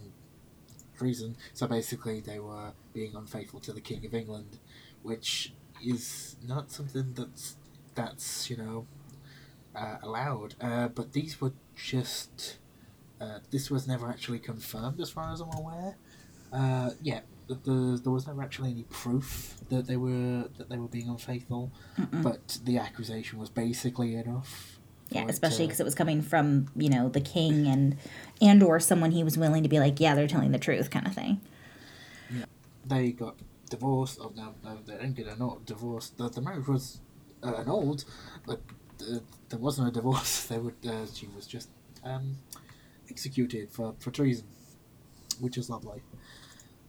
[0.97, 1.35] treason.
[1.53, 4.59] So basically, they were being unfaithful to the King of England,
[5.01, 7.57] which is not something that's
[7.95, 8.87] that's you know
[9.75, 10.55] uh, allowed.
[10.61, 12.57] Uh, but these were just
[13.19, 15.95] uh, this was never actually confirmed, as far as I'm aware.
[16.51, 20.77] Uh, yeah, the, the, there was never actually any proof that they were that they
[20.77, 21.71] were being unfaithful,
[22.11, 24.79] but the accusation was basically enough.
[25.09, 27.97] Yeah, especially because it was coming from you know the king and
[28.41, 31.07] and or someone he was willing to be like, yeah, they're telling the truth, kind
[31.07, 31.39] of thing.
[32.33, 32.45] Yeah.
[32.85, 33.37] they got
[33.69, 34.19] divorced.
[34.21, 36.17] Oh no, no, they didn't get a not divorced.
[36.17, 36.99] The, the marriage was
[37.43, 38.05] uh, old,
[38.45, 38.61] but
[39.01, 40.45] uh, there wasn't a divorce.
[40.49, 40.75] They would.
[40.87, 41.69] Uh, she was just
[42.03, 42.37] um,
[43.09, 44.47] executed for, for treason,
[45.39, 46.01] which is lovely.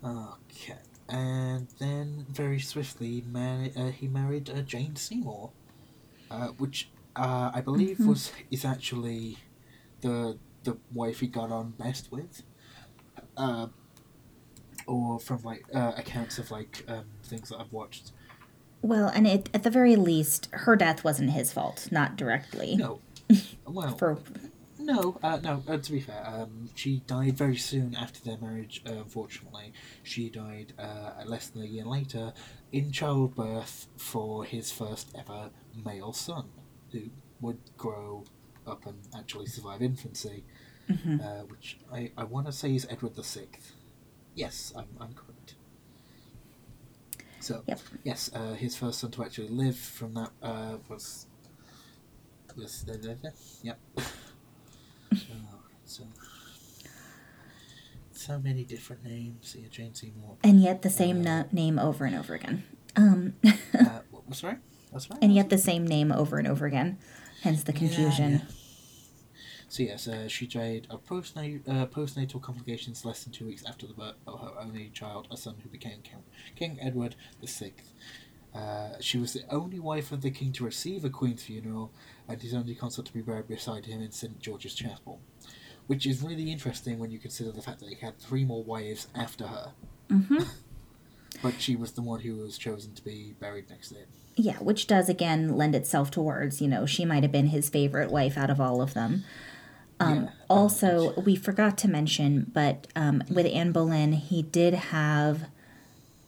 [0.04, 0.76] Okay,
[1.08, 5.50] and then very swiftly, mar- uh, he married uh, Jane Seymour,
[6.30, 9.38] uh, which uh, I believe was is actually
[10.02, 12.42] the the wife he got on best with,
[13.36, 13.68] uh,
[14.86, 18.12] or from like uh, accounts of like um, things that I've watched.
[18.84, 22.76] Well, and it, at the very least, her death wasn't his fault, not directly.
[22.76, 23.00] No,
[23.66, 24.18] well, For
[24.78, 25.62] no, uh, no.
[25.66, 28.82] Uh, to be fair, um, she died very soon after their marriage.
[28.86, 32.34] Uh, unfortunately, she died uh, less than a year later
[32.72, 35.48] in childbirth for his first ever
[35.82, 36.50] male son,
[36.92, 37.04] who
[37.40, 38.24] would grow
[38.66, 40.44] up and actually survive infancy.
[40.90, 41.20] Mm-hmm.
[41.22, 43.72] Uh, which I, I want to say is Edward the Sixth.
[44.34, 45.33] Yes, I'm, I'm correct.
[47.44, 47.80] So Yep.
[48.04, 51.26] yes, uh, his first son to actually live from that uh, was
[52.56, 52.86] was
[53.62, 53.78] yep.
[53.98, 54.02] oh,
[55.84, 56.04] so
[58.12, 59.54] so many different names.
[59.58, 60.36] Yeah, Jane Seymour.
[60.42, 62.64] and yet the same na- name over and over again.
[62.96, 63.34] Um,
[63.74, 64.00] Uh,
[64.42, 64.58] right?
[64.92, 65.18] That's right.
[65.20, 66.96] and yet the same name over and over again.
[67.42, 68.30] Hence the confusion.
[68.32, 68.63] Yeah, yeah.
[69.74, 73.88] So yes, uh, she died of postnatal, uh, postnatal complications less than two weeks after
[73.88, 76.22] the birth of her only child, a son who became King,
[76.54, 77.92] King Edward the Sixth.
[78.54, 81.90] Uh, she was the only wife of the king to receive a queen's funeral,
[82.28, 85.20] and his only consort to be buried beside him in St George's Chapel,
[85.88, 89.08] which is really interesting when you consider the fact that he had three more wives
[89.12, 89.72] after her.
[90.08, 90.38] hmm
[91.42, 94.06] But she was the one who was chosen to be buried next to him.
[94.36, 98.12] Yeah, which does again lend itself towards, you know, she might have been his favorite
[98.12, 99.24] wife out of all of them.
[100.00, 105.46] Um, Yeah, also, we forgot to mention, but um, with Anne Boleyn, he did have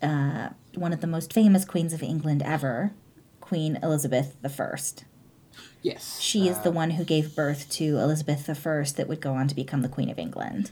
[0.02, 2.92] uh, one of the most famous queens of England ever,
[3.40, 4.78] Queen Elizabeth I.
[5.82, 9.34] Yes, She is the uh, one who gave birth to Elizabeth I that would go
[9.34, 10.70] on to become the Queen of England.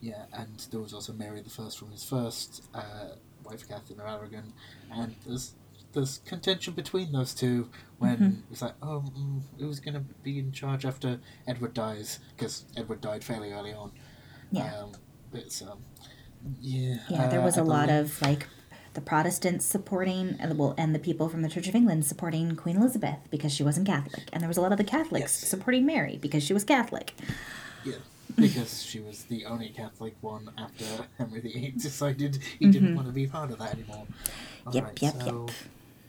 [0.00, 3.10] Yeah, and there was also Mary the First from his first uh,
[3.44, 4.52] wife, Catherine of Aragon,
[4.92, 5.54] and there's
[5.92, 8.52] there's contention between those two when Mm-hmm.
[8.52, 12.18] it's like, oh, mm, who's going to be in charge after Edward dies?
[12.36, 13.92] Because Edward died fairly early on.
[14.50, 14.72] Yeah.
[14.80, 14.92] Um,
[15.32, 15.78] but um,
[16.60, 16.96] yeah.
[17.08, 18.46] Yeah, there uh, was I a lot believe- of like
[18.94, 22.76] the Protestants supporting, and well, and the people from the Church of England supporting Queen
[22.76, 25.48] Elizabeth because she wasn't Catholic, and there was a lot of the Catholics Yes.
[25.50, 27.14] supporting Mary because she was Catholic.
[27.84, 27.96] Yeah,
[28.36, 30.84] because she was the only Catholic one after
[31.18, 34.06] Henry VIII decided he didn't want to be part of that anymore.
[34.08, 34.70] Mm-hmm.
[34.72, 35.54] Yep, Alright, yep, so yep.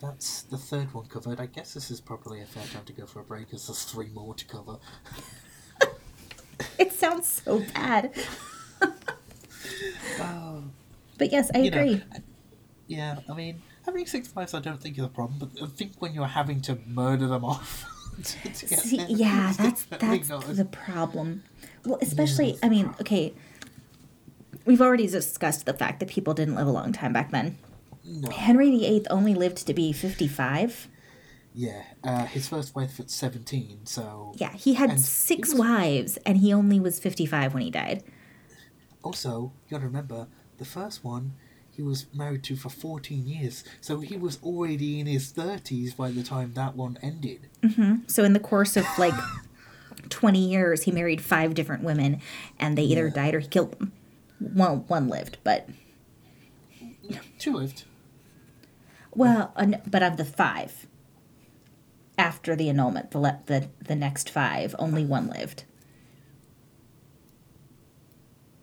[0.02, 1.40] That's the third one covered.
[1.40, 3.84] I guess this is probably a fair time to go for a break, as there's
[3.84, 4.78] three more to cover.
[6.78, 8.14] It sounds so bad,
[10.20, 10.64] Oh,
[11.18, 12.04] but yes, I you know, agree.
[12.88, 15.94] yeah, I mean, having six wives I don't think is a problem, but I think
[16.00, 17.86] when you're having to murder them off.
[18.24, 21.44] to, to See, there, yeah, that's that's the problem.
[21.86, 23.34] Well, especially, I mean, okay,
[24.66, 27.58] we've already discussed the fact that people didn't live a long time back then.
[28.12, 28.30] No.
[28.32, 30.88] Henry VIII only lived to be fifty-five.
[31.54, 34.34] Yeah, uh, his first wife at 17, so.
[34.38, 38.04] Yeah, he had six was- wives, and he only was fifty-five when he died.
[39.04, 41.34] Also, you gotta remember, the first one
[41.72, 46.12] he was married to for 14 years, so he was already in his 30s by
[46.12, 47.48] the time that one ended.
[47.64, 48.08] Mm-hmm.
[48.08, 49.14] So in the course of like
[50.10, 52.20] 20 years, he married five different women
[52.60, 53.14] and they either Yeah.
[53.14, 53.94] died or he killed them.
[54.42, 55.70] Well, one lived, but
[57.38, 57.84] Two lived.
[59.20, 59.54] Well,
[59.86, 60.88] but of the five
[62.18, 65.66] after the annulment, the le- the the next five, only one lived.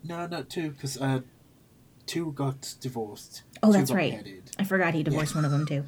[0.03, 1.21] No, not two, because uh,
[2.07, 3.43] two got divorced.
[3.63, 4.13] Oh, that's right.
[4.13, 4.51] beheaded.
[4.59, 5.85] I forgot he divorced one of them too.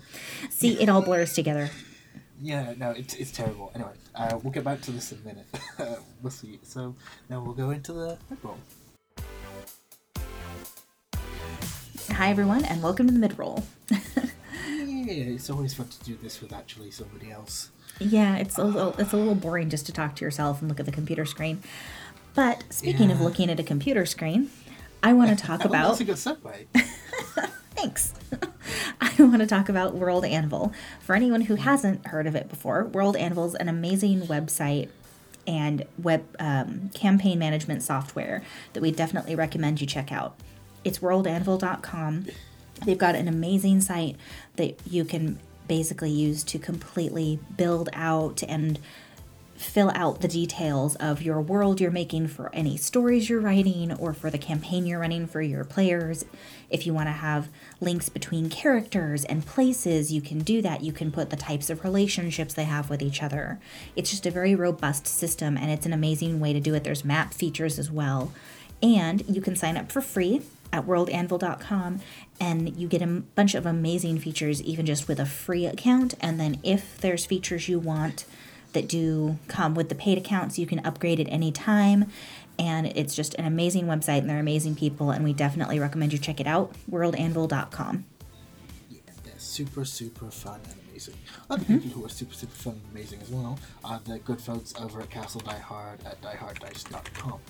[0.50, 1.70] See, it all blurs together.
[2.40, 3.72] Yeah, no, it's, it's terrible.
[3.74, 5.46] Anyway, uh, we'll get back to this in a minute.
[6.22, 6.60] we'll see.
[6.62, 6.94] So
[7.30, 8.58] now we'll go into the mid roll.
[12.10, 13.64] Hi everyone, and welcome to the mid roll.
[15.08, 17.70] Yeah, it's always fun to do this with actually somebody else.
[17.98, 20.78] Yeah, it's a little it's a little boring just to talk to yourself and look
[20.78, 21.62] at the computer screen.
[22.34, 24.50] But speaking of looking at a computer screen,
[25.02, 26.66] I want to talk about that's a good segue.
[27.74, 28.12] Thanks.
[29.00, 30.72] I want to talk about World Anvil.
[31.00, 34.88] For anyone who hasn't heard of it before, World Anvil is an amazing website
[35.46, 38.42] and web um, campaign management software
[38.74, 40.38] that we definitely recommend you check out.
[40.84, 42.26] It's worldanvil.com.
[42.84, 44.16] They've got an amazing site
[44.56, 48.78] that you can basically use to completely build out and
[49.58, 54.14] fill out the details of your world you're making for any stories you're writing or
[54.14, 56.24] for the campaign you're running for your players.
[56.70, 57.48] If you want to have
[57.80, 60.82] links between characters and places, you can do that.
[60.82, 63.58] You can put the types of relationships they have with each other.
[63.96, 66.84] It's just a very robust system and it's an amazing way to do it.
[66.84, 68.32] There's map features as well.
[68.80, 72.00] And you can sign up for free at worldanvil.com
[72.40, 76.14] and you get a bunch of amazing features even just with a free account.
[76.20, 78.24] And then if there's features you want,
[78.72, 82.10] that do come with the paid account, so you can upgrade at any time.
[82.58, 86.18] And it's just an amazing website, and they're amazing people, and we definitely recommend you
[86.18, 86.74] check it out.
[86.90, 88.04] WorldAnvil.com.
[88.90, 91.14] Yeah, they're super, super fun and amazing.
[91.48, 91.78] Other mm-hmm.
[91.78, 95.00] people who are super, super fun and amazing as well are the good folks over
[95.00, 97.40] at Castle Die Hard at dieharddice.com.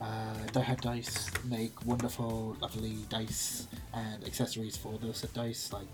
[0.00, 5.72] Uh, Die Hard Dice make wonderful, lovely dice and accessories for those set dice.
[5.72, 5.88] Like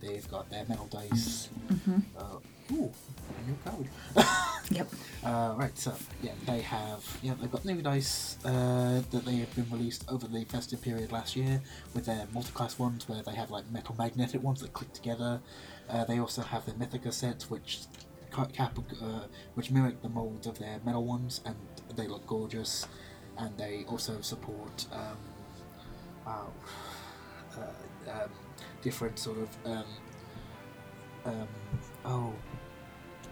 [0.00, 1.48] they've got their metal dice.
[2.18, 2.38] Uh,
[2.72, 2.92] ooh,
[3.38, 3.88] a new code.
[4.70, 4.88] Yep.
[5.22, 9.54] Uh, right, so yeah, they have yeah they've got new dice uh, that they have
[9.54, 11.60] been released over the festive period last year
[11.94, 15.40] with their multi-class ones where they have like metal magnetic ones that click together.
[15.88, 17.80] Uh, they also have the Mythica sets which
[18.32, 21.56] cap uh, which mimic the molds of their metal ones and
[21.94, 22.86] they look gorgeous.
[23.38, 25.16] And they also support um,
[26.26, 28.30] uh, um,
[28.82, 29.84] different sort of um,
[31.24, 31.48] um,
[32.04, 32.32] oh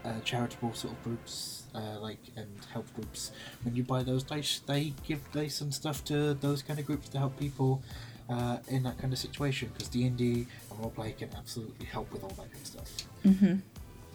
[0.05, 3.33] uh, charitable sort of groups, uh, like and help groups.
[3.62, 7.09] When you buy those dice, they give dice and stuff to those kind of groups
[7.11, 7.83] to help people
[8.29, 9.71] uh, in that kind of situation.
[9.73, 12.91] Because D and D and roleplay can absolutely help with all that kind of stuff.
[13.25, 13.57] Mm-hmm.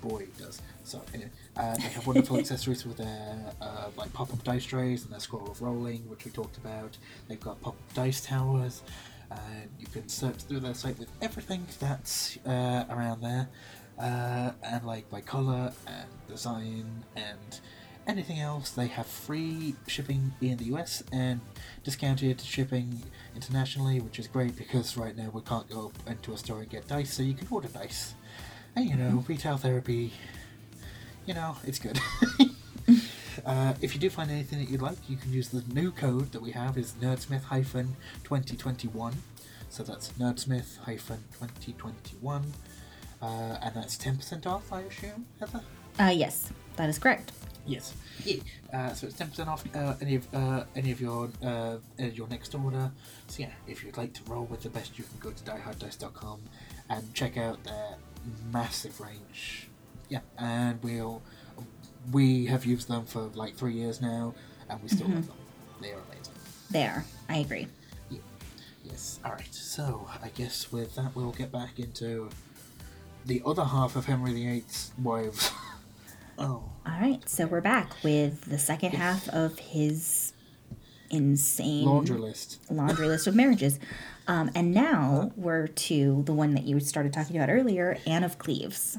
[0.01, 0.61] Boy, does.
[0.83, 5.11] So anyway, uh, they have wonderful accessories with their uh, like pop-up dice trays and
[5.11, 6.97] their scroll of rolling, which we talked about.
[7.27, 8.83] They've got pop-up dice towers.
[9.29, 13.49] And you can search through their site with everything that's uh, around there,
[13.99, 17.59] uh, and like by color and design and
[18.07, 18.69] anything else.
[18.71, 21.41] They have free shipping in the US and
[21.83, 23.03] discounted shipping
[23.35, 26.87] internationally, which is great because right now we can't go into a store and get
[26.87, 28.13] dice, so you can order dice.
[28.77, 30.13] And you know, retail therapy,
[31.25, 31.99] you know, it's good.
[33.45, 36.31] uh, if you do find anything that you'd like, you can use the new code
[36.31, 39.15] that we have is nerdsmith hyphen 2021.
[39.69, 42.53] So that's nerdsmith hyphen 2021.
[43.19, 43.25] Uh,
[43.63, 45.61] and that's 10% off, I assume, Heather?
[45.99, 47.31] Uh, yes, that is correct.
[47.65, 47.95] Yes.
[48.23, 48.41] Yeah.
[48.71, 51.77] Uh, so it's ten percent off uh, any of uh, any of your uh, uh,
[52.13, 52.89] your next order.
[53.27, 56.39] So yeah, if you'd like to roll with the best, you can go to dieharddice.com
[56.89, 57.97] and check out their
[58.51, 59.67] massive range.
[60.09, 61.21] Yeah, and we'll
[62.11, 64.33] we have used them for like three years now,
[64.69, 65.15] and we still mm-hmm.
[65.15, 65.37] love them.
[65.81, 66.33] They are amazing.
[66.71, 67.05] They are.
[67.29, 67.67] I agree.
[68.83, 69.19] Yes.
[69.25, 69.53] All right.
[69.53, 72.29] So I guess with that, we'll get back into
[73.25, 75.51] the other half of Henry VIII's wives.
[76.37, 76.63] oh.
[76.85, 80.26] All right, so we're back with the second half of his
[81.09, 82.59] insane Laundry list.
[82.69, 83.79] laundry list of marriages.
[84.27, 88.37] Um, and now we're to the one that you started talking about earlier, Anne of
[88.37, 88.97] Cleves.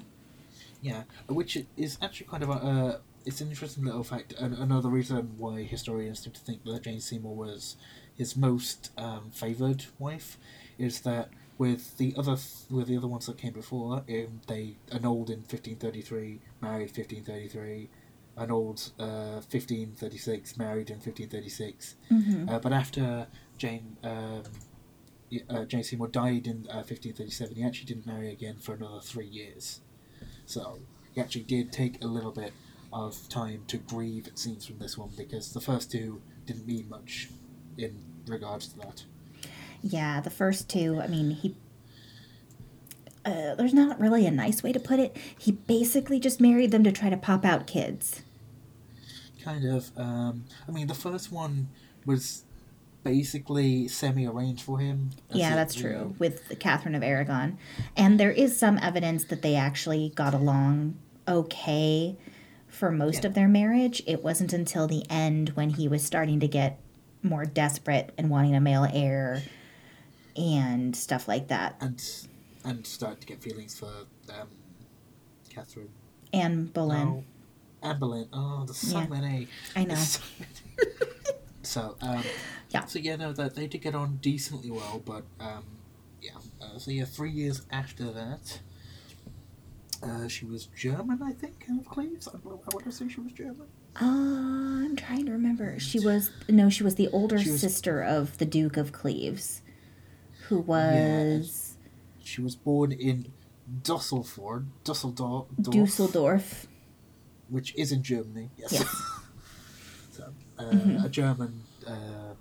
[0.80, 2.52] Yeah, which is actually kind of a.
[2.52, 4.32] Uh, it's an interesting little fact.
[4.38, 7.76] and Another reason why historians seem to think that Jane Seymour was
[8.16, 10.38] his most um, favoured wife
[10.78, 12.36] is that with the other
[12.70, 16.90] with the other ones that came before, um, they annulled in fifteen thirty three, married
[16.92, 17.90] fifteen thirty three,
[18.38, 21.96] annulled uh, fifteen thirty six, married in fifteen thirty six.
[22.10, 22.48] Mm-hmm.
[22.48, 24.42] Uh, but after Jane um,
[25.50, 29.26] uh, Jane Seymour died in uh, 1537, he actually didn't marry again for another three
[29.26, 29.80] years.
[30.46, 30.78] So
[31.14, 32.52] he actually did take a little bit
[32.92, 36.88] of time to grieve, it seems, from this one because the first two didn't mean
[36.88, 37.28] much
[37.76, 39.04] in regards to that.
[39.82, 41.56] Yeah, the first two, I mean, he.
[43.24, 45.14] Uh, there's not really a nice way to put it.
[45.36, 48.22] He basically just married them to try to pop out kids.
[49.48, 49.90] Kind of.
[49.96, 51.68] Um, I mean, the first one
[52.04, 52.44] was
[53.02, 55.08] basically semi-arranged for him.
[55.32, 57.56] yeah, that's true with Catherine of Aragon,
[57.96, 62.18] and there is some evidence that they actually got along okay
[62.66, 63.28] for most Yeah.
[63.28, 64.02] of their marriage.
[64.06, 66.78] It wasn't until the end when he was starting to get
[67.22, 69.44] more desperate and wanting a male heir
[70.36, 71.76] and stuff like that.
[71.80, 71.98] And
[72.64, 73.86] and started to get feelings for
[74.28, 74.48] um,
[75.48, 75.88] Catherine.
[76.34, 77.08] And Boleyn.
[77.08, 77.24] Oh,
[77.82, 78.28] Boleyn.
[78.32, 79.06] Oh, there's so Yeah.
[79.06, 79.48] many.
[79.76, 79.94] I know.
[79.94, 80.90] So many.
[81.62, 82.22] so um,
[82.70, 82.84] Yeah.
[82.86, 85.64] So yeah, no, that they did get on decently well, but um,
[86.20, 86.30] yeah.
[86.60, 88.60] Uh, so yeah, three years after that,
[90.02, 92.28] uh, she was German, I think, Anne of Cleves.
[92.28, 93.66] I, I want to say she was German.
[94.00, 94.04] Uh,
[94.84, 95.78] I'm trying to remember.
[95.80, 99.62] She was no, she was the older was- sister of the Duke of Cleves,
[100.48, 101.76] who was
[102.22, 103.32] She was born in
[103.82, 106.66] Dusselford, Dusseldorf, Dusseldorf.
[107.48, 108.50] Which is in Germany.
[108.56, 108.72] Yes.
[108.72, 108.86] Yes.
[110.58, 110.96] Mm-hmm.
[111.02, 112.34] uh, a German uh,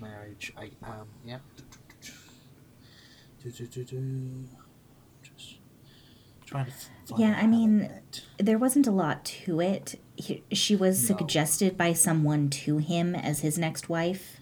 [0.00, 0.52] marriage.
[0.56, 1.38] I um yeah.
[3.42, 3.58] Just
[6.46, 6.70] trying to.
[7.06, 7.90] Find Yeah, I mean.
[8.38, 9.98] There wasn't a lot to it.
[10.16, 11.16] He, she was No.
[11.16, 14.36] suggested by someone to him as his next wife,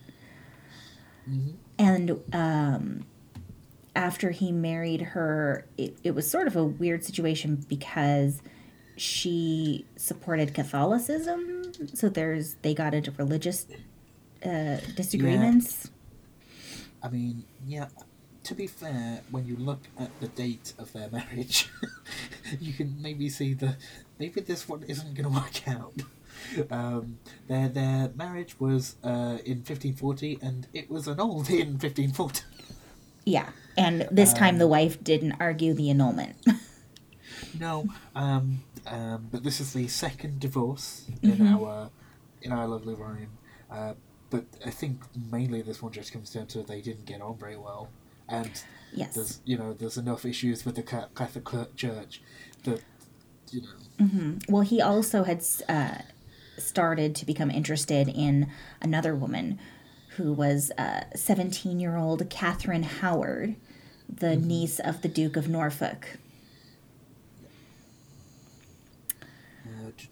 [1.28, 1.55] Mhm.
[1.78, 3.07] and um,
[3.94, 8.40] after he married her, it, it was sort of a weird situation because
[9.01, 13.66] she supported Catholicism, so there's they got into religious
[14.44, 15.90] uh, disagreements.
[17.03, 17.88] I mean, yeah.
[18.44, 21.68] To be fair, when you look at the date of their marriage,
[22.61, 23.76] you can maybe see the
[24.18, 25.94] maybe this one isn't going to work out.
[26.70, 32.42] Um, their their marriage was uh, in 1540, and it was annulled in 1540.
[33.24, 36.36] Yeah, and this time the wife didn't argue the annulment.
[37.59, 41.91] No, um, um, but this is the second divorce in our
[42.43, 43.28] in our lovely Ryan.
[43.70, 43.95] Uh,
[44.30, 47.57] but I think mainly this one just comes down to they didn't get on very
[47.57, 47.89] well,
[48.28, 48.51] and
[48.93, 49.14] yes.
[49.14, 52.22] there's you know there's enough issues with the Catholic Church
[52.64, 52.82] that
[53.51, 53.68] you know
[54.01, 54.53] Mm-hmm.
[54.53, 55.99] Well, he also had uh,
[56.57, 59.59] started to become interested in another woman
[60.16, 63.57] who was uh, 17 year old Catherine Howard,
[64.09, 66.18] the niece of the Duke of Norfolk.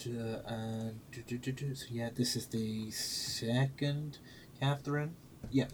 [0.07, 0.91] Uh,
[1.75, 4.19] so yeah, this is the second
[4.61, 5.15] Catherine.
[5.51, 5.67] Yeah.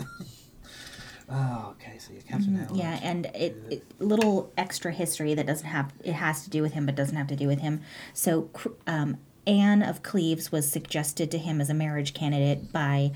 [1.31, 1.99] oh, okay.
[1.99, 2.43] So Howard.
[2.45, 2.75] Mm-hmm.
[2.75, 6.73] Yeah, and it, it little extra history that doesn't have it has to do with
[6.73, 7.81] him, but doesn't have to do with him.
[8.13, 8.51] So,
[8.87, 13.13] um, Anne of Cleves was suggested to him as a marriage candidate by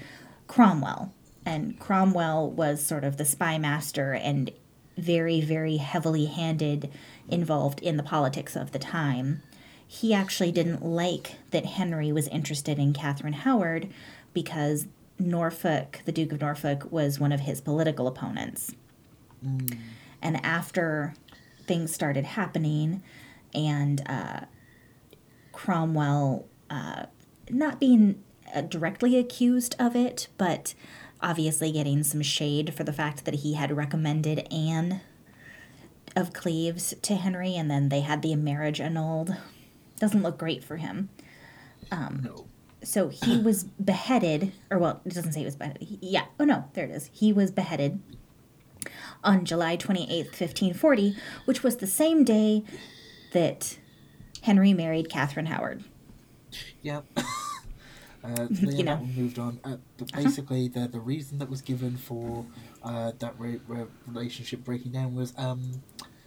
[0.49, 1.13] Cromwell,
[1.45, 4.51] and Cromwell was sort of the spy master and
[4.97, 6.91] very, very heavily handed
[7.29, 9.43] involved in the politics of the time.
[9.87, 13.89] He actually didn't like that Henry was interested in Catherine Howard
[14.33, 14.87] because
[15.19, 18.75] Norfolk, the Duke of Norfolk, was one of his political opponents.
[20.23, 21.15] And after
[21.67, 23.03] things started happening,
[23.55, 24.41] and uh,
[25.53, 27.07] Cromwell uh,
[27.49, 28.23] not being
[28.55, 30.75] uh, directly accused of it, but
[31.21, 35.01] obviously getting some shade for the fact that he had recommended Anne
[36.15, 39.37] of Cleves to Henry, and then they had the marriage annulled.
[39.99, 41.09] Doesn't look great for him.
[41.91, 42.47] No.
[42.83, 45.83] So he was beheaded, or well, it doesn't say he was beheaded.
[45.83, 47.11] He- yeah, oh no, there it is.
[47.13, 48.01] He was beheaded
[49.25, 51.17] on July 28th, 1540,
[51.47, 52.63] which was the same day
[53.33, 53.79] that
[54.43, 55.85] Henry married Catherine Howard.
[56.83, 57.05] Yep.
[58.25, 58.93] Uh, yeah, You know.
[58.95, 59.05] Uh-huh.
[59.17, 59.61] moved on.
[59.63, 62.45] Uh, but basically, the the reason that was given for
[62.83, 65.81] uh, that re- re- relationship breaking down was um,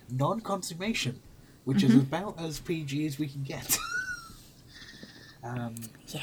[0.10, 1.20] non-consummation,
[1.70, 1.98] which Mm-hmm.
[1.98, 3.78] is about as PG as we can get.
[5.44, 5.76] um,
[6.08, 6.22] Yeah.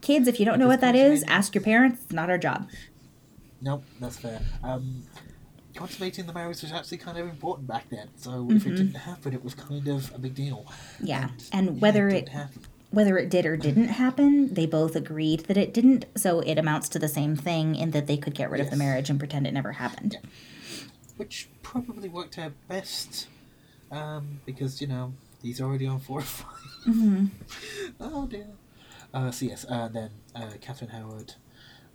[0.00, 2.02] Kids, if you don't know what that is, ask your parents.
[2.04, 2.68] It's not our job.
[3.60, 4.40] nope, that's fair.
[4.62, 5.02] Um,
[5.74, 8.08] consummating the marriage was actually kind of important back then.
[8.16, 10.64] So if it didn't happen, it was kind of a big deal.
[10.68, 11.06] Mm-hmm.
[11.06, 12.50] Yeah, and yeah, whether didn't it-
[12.90, 16.88] Whether it did or didn't happen, they both agreed that it didn't, so it amounts
[16.90, 19.46] to the same thing in that they could get rid of the marriage and pretend
[19.46, 20.16] it never happened.
[20.22, 20.28] Yeah.
[21.16, 23.26] which probably worked out best
[23.90, 26.46] um, because you know he's already on four or 5
[26.86, 27.26] Mm-hmm.
[28.00, 28.46] oh dear.
[29.12, 31.34] Uh, so yes, uh, then uh, Catherine Howard.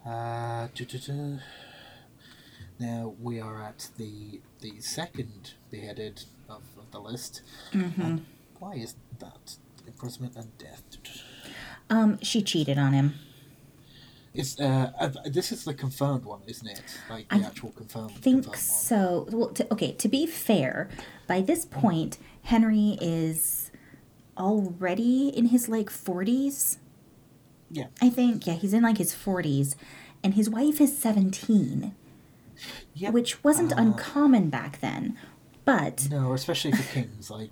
[0.06, 0.68] Uh,
[2.80, 7.42] now we are at the the second beheaded of, of the list.
[7.74, 8.02] Mm-hmm.
[8.02, 8.26] And
[8.60, 9.56] why is that
[9.88, 10.84] imprisonment and death?
[11.90, 13.14] Um, she cheated on him.
[14.34, 16.82] It's uh, this is the confirmed one, isn't it?
[17.10, 18.12] Like the I actual confirmed.
[18.16, 19.28] I think confirmed so.
[19.32, 20.90] Well, to, okay, to be fair,
[21.28, 23.72] by this point, Henry is
[24.38, 26.78] already in his like 40s.
[27.70, 27.88] Yeah.
[28.02, 28.48] I think.
[28.48, 29.76] Yeah, he's in like his 40s.
[30.24, 31.96] And his wife is 17,
[32.94, 33.12] Yep.
[33.14, 35.18] which wasn't Uh, uncommon back then.
[35.66, 37.30] But No, especially for kings.
[37.32, 37.50] Like,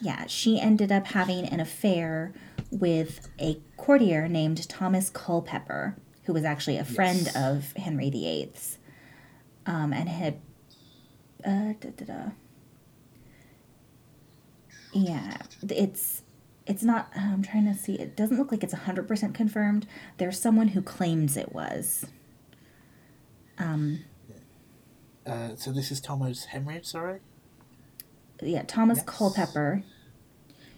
[0.00, 2.32] yeah, she ended up having an affair
[2.70, 7.36] with a courtier named Thomas Culpeper, who was actually a friend Yes.
[7.36, 8.78] of Henry VIII's,
[9.66, 10.40] um, and had.
[11.44, 12.30] Uh, da, da, da.
[14.92, 16.22] Yeah, it's
[16.66, 17.10] it's not.
[17.14, 17.94] I'm trying to see.
[17.94, 19.86] It doesn't look like it's hundred percent confirmed.
[20.16, 22.06] There's someone who claims it was.
[23.58, 24.04] Um,
[25.26, 27.20] uh, so this is Thomas Henry, sorry?
[28.40, 29.06] yeah, Thomas Yes.
[29.06, 29.82] Culpeper.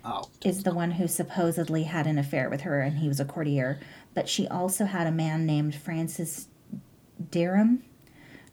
[0.04, 3.24] Oh, is the one who supposedly had an affair with her and he was a
[3.24, 3.78] courtier.
[4.14, 6.48] But she also had a man named Francis
[7.30, 7.82] Derham,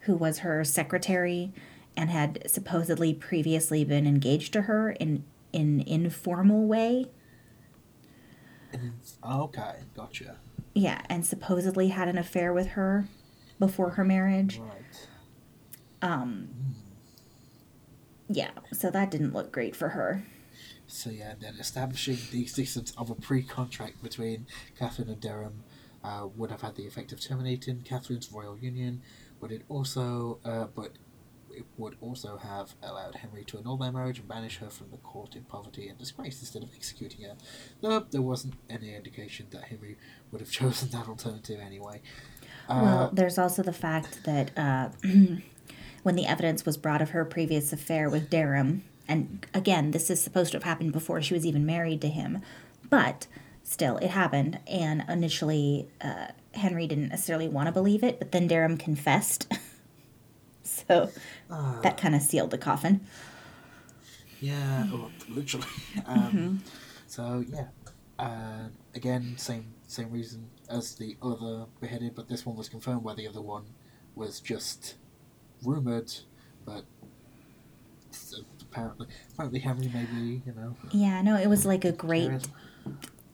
[0.02, 1.54] who was her secretary
[1.96, 5.24] and had supposedly previously been engaged to her in
[5.54, 7.08] in informal way.
[9.24, 10.38] okay, gotcha.
[10.74, 13.08] Yeah, and supposedly had an affair with her
[13.58, 14.60] before her marriage.
[14.60, 15.08] Right.
[16.02, 16.50] Um
[18.30, 20.24] Yeah, so that didn't look great for her.
[20.88, 24.48] So yeah, and then establishing the existence of a pre-contract between
[24.80, 25.64] Catherine and Derham
[26.04, 29.02] uh, would have had the effect of terminating Catherine's royal union,
[29.42, 30.94] but it also, uh, but
[31.52, 34.98] it would also have allowed Henry to annul their marriage and banish her from the
[34.98, 37.36] court in poverty and disgrace instead of executing her.
[37.82, 39.98] Though there wasn't any indication that Henry
[40.32, 42.02] would have chosen that alternative anyway.
[42.70, 44.90] Uh, Well, there's also the fact that uh,
[46.04, 50.22] when the evidence was brought of her previous affair with Derham, and again, this is
[50.22, 52.42] supposed to have happened before she was even married to him,
[52.90, 53.28] but
[53.64, 54.60] still, it happened.
[54.68, 59.52] And initially, uh, Henry didn't necessarily want to believe it, but then Derham confessed.
[60.64, 61.10] so
[61.50, 61.80] Ah.
[61.84, 63.02] that kind of sealed the coffin.
[64.40, 65.66] Yeah, well, literally.
[66.06, 66.62] Um,
[67.08, 67.68] So yeah,
[68.20, 73.04] uh, again, same same reason as the other beheaded, but this one was confirmed.
[73.04, 73.64] Where the other one
[74.16, 74.96] was just
[75.64, 76.14] rumored,
[76.66, 76.84] but
[78.78, 80.76] apparently, apparently Henry maybe you know.
[80.92, 82.48] Yeah, no, it was like a great carried-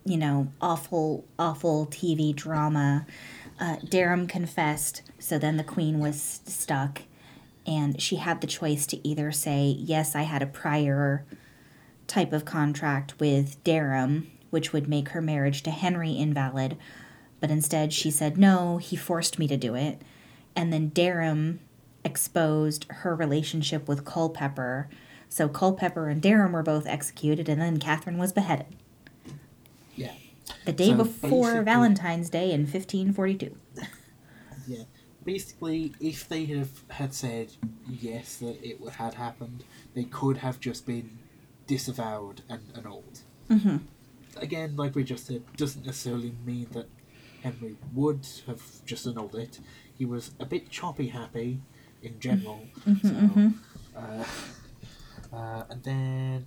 [0.06, 3.06] you know, awful, awful TV drama.
[3.60, 7.04] Uh, Derham confessed, so then the queen was stuck,
[7.66, 11.24] and she had the choice to either say, Yes, I had a prior
[12.08, 16.76] type of contract with Derham, which would make her marriage to Henry invalid,
[17.40, 20.02] but instead she said, No, he forced me to do it.
[20.56, 21.60] And then Derham
[22.04, 24.90] exposed her relationship with Culpeper.
[25.34, 28.68] So Culpeper and Derham were both executed, and then Catherine was beheaded
[29.96, 30.12] Yeah,
[30.66, 33.58] the day So before Valentine's Day in 1542.
[34.68, 34.84] yeah.
[35.26, 37.54] Basically, if they have had said
[37.90, 39.64] yes that it had happened,
[39.96, 41.18] they could have just been
[41.66, 43.22] disavowed and annulled.
[43.50, 43.78] Mm-hmm.
[44.38, 46.90] again, like we just said, doesn't necessarily mean that
[47.42, 49.60] Henry would have just annulled it.
[49.98, 51.60] He was a bit choppy happy
[52.04, 52.68] in general.
[53.02, 53.52] so,
[53.98, 54.24] Uh,
[55.34, 56.46] uh, and then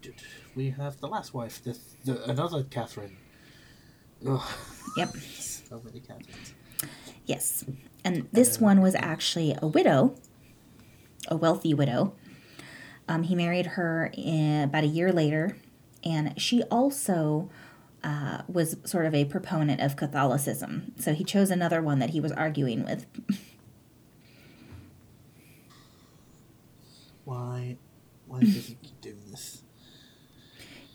[0.54, 3.16] we have the last wife, the, the another Catherine.
[4.26, 4.42] Ugh,
[4.96, 5.16] Yep.
[5.38, 6.54] so many Catherines.
[7.26, 7.64] Yes.
[8.04, 10.14] And this one was actually a widow,
[11.28, 12.14] a wealthy widow.
[13.08, 15.56] Um, he married her in, about a year later,
[16.04, 17.50] and she also
[18.04, 20.92] uh, was sort of a proponent of Catholicism.
[20.98, 23.06] So he chose another one that he was arguing with.
[27.24, 27.76] Why?
[28.26, 29.62] Why does he keep doing this?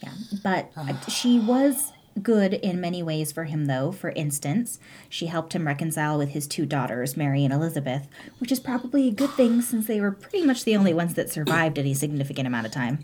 [0.02, 0.14] Yeah,
[0.44, 3.92] but uh, she was good in many ways for him, though.
[3.92, 4.80] For instance,
[5.10, 8.08] she helped him reconcile with his two daughters, Mary and Elizabeth,
[8.40, 11.30] which is probably a good thing since they were pretty much the only ones that
[11.30, 13.04] survived any significant amount of time.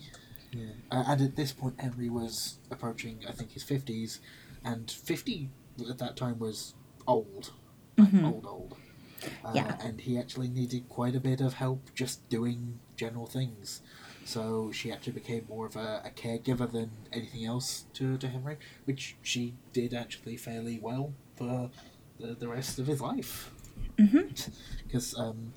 [0.52, 0.66] Yeah.
[0.92, 4.20] Uh, and at this point, Henry was approaching, I think, his 50s,
[4.66, 5.50] and 50
[5.90, 6.74] at that time was
[7.06, 7.52] old.
[7.98, 8.78] Like, Old, old.
[9.46, 9.78] Uh, Yeah.
[9.84, 13.82] And he actually needed quite a bit of help just doing general things.
[14.28, 18.58] So she actually became more of a, a caregiver than anything else to, to Henry,
[18.84, 21.72] which she did actually fairly well for
[22.20, 23.54] the, the rest of his life.
[24.86, 25.54] Because, um,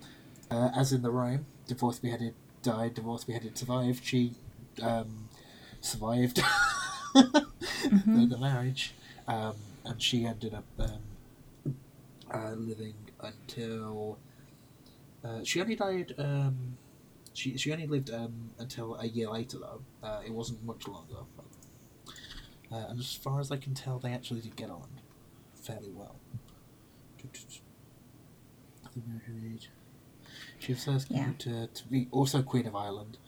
[0.53, 4.35] uh, as in the rhyme, divorced, beheaded, died, divorced, beheaded, survived, she
[4.83, 5.29] um,
[5.81, 6.37] survived
[7.14, 8.95] the, the marriage,
[9.27, 11.75] um, and she ended up um,
[12.33, 14.18] uh, living until
[15.25, 16.14] uh, she only died.
[16.18, 16.77] Um,
[17.41, 19.80] she she only lived um, until a year later though.
[20.03, 21.22] Uh, it wasn't much longer.
[22.72, 24.86] Uh, and as far as I can tell, they actually did get on
[25.55, 26.16] fairly well.
[28.95, 29.59] The.
[30.59, 31.32] She was first Yeah.
[31.38, 33.18] to, to be also Queen of Ireland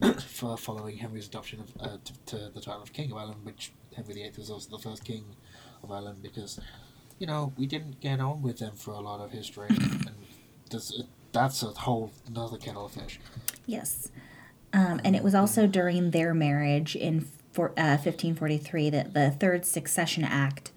[0.20, 3.72] for following Henry's adoption of uh, to, to the title of King of Ireland, which
[3.94, 5.24] Henry VIII was also the first King
[5.82, 6.58] of Ireland because,
[7.18, 10.10] you know, we didn't get on with them for a lot of history, and
[10.70, 11.02] there's,
[11.32, 13.18] that's a whole another kettle of fish.
[13.66, 14.10] Yes.
[14.72, 19.66] Um, and it was also during their marriage in for, uh, 1543 that the Third
[19.66, 20.72] Succession Act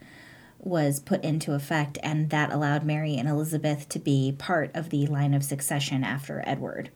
[0.59, 5.05] was put into effect, and that allowed Mary and Elizabeth to be part of the
[5.05, 6.89] line of succession after Edward.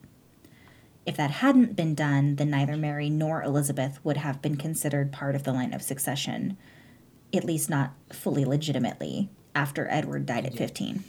[1.05, 5.35] If that hadn't been done, then neither Mary nor Elizabeth would have been considered part
[5.35, 6.57] of the line of succession,
[7.33, 11.03] at least not fully legitimately, after Edward died at 15.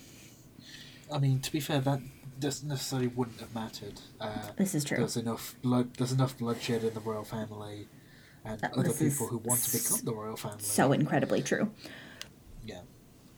[1.13, 2.01] I mean, to be fair, that
[2.41, 4.01] doesn't necessarily wouldn't have mattered.
[4.21, 4.99] Uh, This is true.
[4.99, 5.95] There's enough blood.
[5.97, 7.89] There's enough bloodshed in the royal family,
[8.45, 10.63] and other people who want to become the royal family.
[10.63, 11.71] So incredibly true.
[12.65, 12.81] Yeah,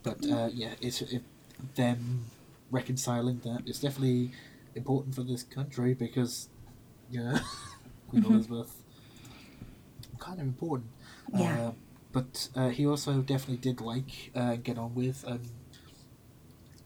[0.03, 1.23] but uh, yeah, it's it,
[1.75, 2.25] them
[2.71, 4.33] reconciling that is definitely
[4.75, 6.49] important for this country because
[7.11, 7.39] yeah,
[8.09, 8.35] Queen Mm-hmm.
[8.35, 8.73] Elizabeth
[10.19, 10.91] kind of important.
[11.35, 11.69] Yeah.
[11.69, 11.73] Uh,
[12.13, 15.41] but uh, he also definitely did like uh, get on with um,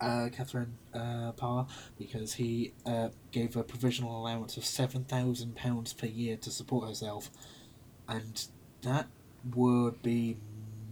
[0.00, 1.66] uh, Catherine uh, Parr
[1.98, 6.88] because he uh, gave her provisional allowance of seven thousand pounds per year to support
[6.88, 7.30] herself,
[8.08, 8.46] and
[8.82, 9.06] that
[9.54, 10.36] would be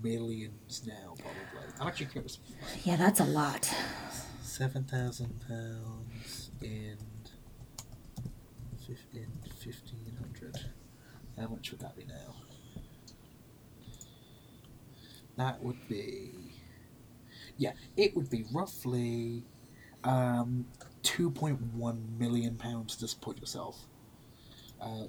[0.02, 1.72] millions now probably.
[1.80, 2.38] I'm actually curious.
[2.84, 3.72] Yeah, that's a lot.
[4.42, 6.96] Seven thousand pounds in
[8.86, 9.26] 15,
[9.64, 10.70] 1500.
[11.38, 12.34] How much would that be now?
[15.36, 16.53] That would be.
[17.56, 19.44] Yeah, it would be roughly
[20.04, 20.66] um,
[21.02, 23.86] 2.1 million pounds to support yourself.
[24.80, 25.04] Uh,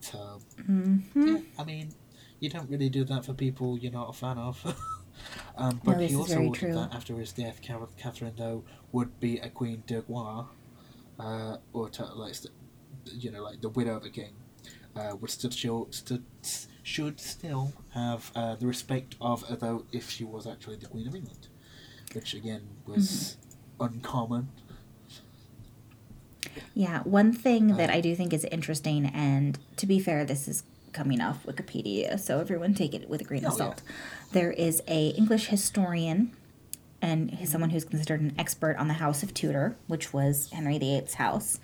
[0.00, 1.26] so, Mm-hmm.
[1.26, 1.94] yeah, I mean,
[2.40, 4.64] you don't really do that for people you're not a fan of.
[5.56, 6.72] um, but No, he also ordered true.
[6.72, 10.44] that after his death, Catherine, though, would be a queen de roi,
[11.18, 12.34] uh, or to, like,
[13.06, 14.34] you know, like the widow of a king,
[14.96, 15.50] uh, would still
[16.82, 21.14] should still have uh, the respect of, although if she was actually the queen of
[21.14, 21.48] England,
[22.14, 23.36] which again was
[23.80, 23.84] Mm-hmm.
[23.94, 24.48] uncommon.
[26.74, 30.48] Yeah, one thing that Uh, I do think is interesting, and to be fair, this
[30.48, 33.64] is coming off Wikipedia, so everyone take it with a grain of Oh, yeah.
[33.64, 33.82] salt.
[34.32, 36.32] There is a English historian
[37.02, 41.14] and someone who's considered an expert on the House of Tudor, which was Henry VIII's
[41.14, 41.58] house.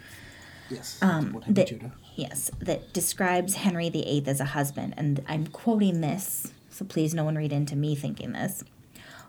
[0.71, 1.93] Yes, Um, that- Tudor.
[2.15, 7.25] Yes, that describes Henry VIII as a husband, and I'm quoting this, so please no
[7.25, 8.63] one read into me thinking this.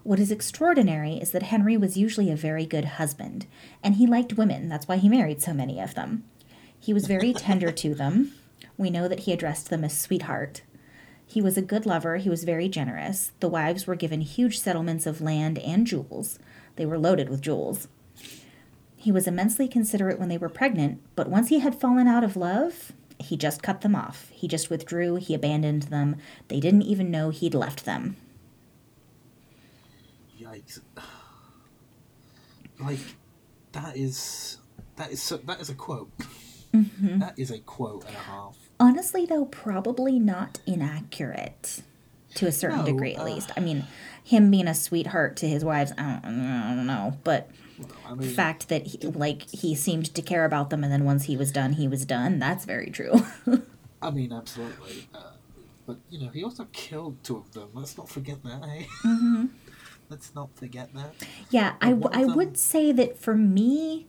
[0.08, 3.46] What is extraordinary is that Henry was usually a very good husband,
[3.84, 4.70] and he liked women.
[4.70, 6.24] That's why he married so many of them.
[6.80, 8.32] He was very tender to them.
[8.78, 10.62] We know that he addressed them as sweetheart.
[11.26, 12.16] He was a good lover.
[12.16, 13.34] He was very generous.
[13.42, 16.40] The wives were given huge settlements of land and jewels.
[16.78, 17.90] They were loaded with jewels.
[18.96, 22.38] He was immensely considerate when they were pregnant, but once he had fallen out of
[22.38, 24.30] love, he just cut them off.
[24.30, 26.16] He just withdrew, he abandoned them.
[26.48, 28.16] They didn't even know he'd left them.
[30.58, 30.80] Yikes!
[32.80, 33.00] Like
[33.72, 34.60] that is
[34.98, 36.12] that is so, that is a quote.
[36.76, 37.18] Mm-hmm.
[37.18, 38.56] That is a quote and a half.
[38.80, 41.82] Honestly, though, probably not inaccurate
[42.36, 43.52] to a certain No, degree, at uh, least.
[43.58, 43.86] I mean,
[44.24, 47.18] him being a sweetheart to his wives, I don't, I don't know.
[47.24, 47.50] But
[47.80, 50.94] Well, I the mean, fact that, he, like, he seemed to care about them and
[50.94, 53.26] then once he was done, he was done, that's very true.
[54.04, 55.08] I mean, absolutely.
[55.16, 55.32] Uh,
[55.88, 57.70] but you know, he also killed two of them.
[57.74, 58.62] Let's not forget that.
[58.64, 58.84] Eh?
[59.04, 59.46] mm-hmm.
[60.10, 61.14] Let's not forget that.
[61.50, 64.08] Yeah, I, w- I would say that for me,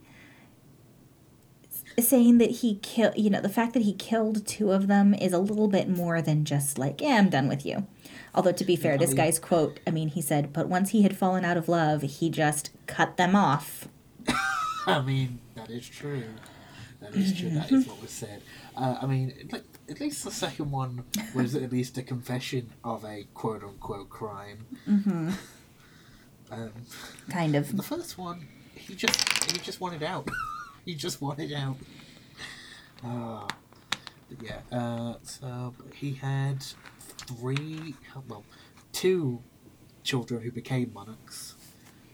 [1.99, 5.32] saying that he killed, you know, the fact that he killed two of them is
[5.32, 7.86] a little bit more than just like, yeah, I'm done with you.
[8.34, 11.16] Although, to be fair, this guy's quote, I mean, he said, but once he had
[11.16, 13.88] fallen out of love, he just cut them off.
[14.86, 16.22] I mean, that is true.
[17.01, 17.51] That is true.
[17.51, 18.42] That is what was said.
[18.76, 19.51] Uh, I mean,
[19.88, 24.66] at least the second one was at least a confession of a quote unquote crime.
[24.88, 25.30] Mm-hmm.
[26.51, 26.72] Um,
[27.30, 27.76] Kind of.
[27.76, 30.28] the first one, he just he just wanted out.
[30.84, 31.76] he just wanted out.
[33.05, 33.46] Uh,
[34.28, 34.61] but yeah.
[34.76, 36.64] Uh, so he had
[37.26, 37.94] three,
[38.28, 38.44] well,
[38.92, 39.42] two
[40.03, 41.55] children who became monarchs.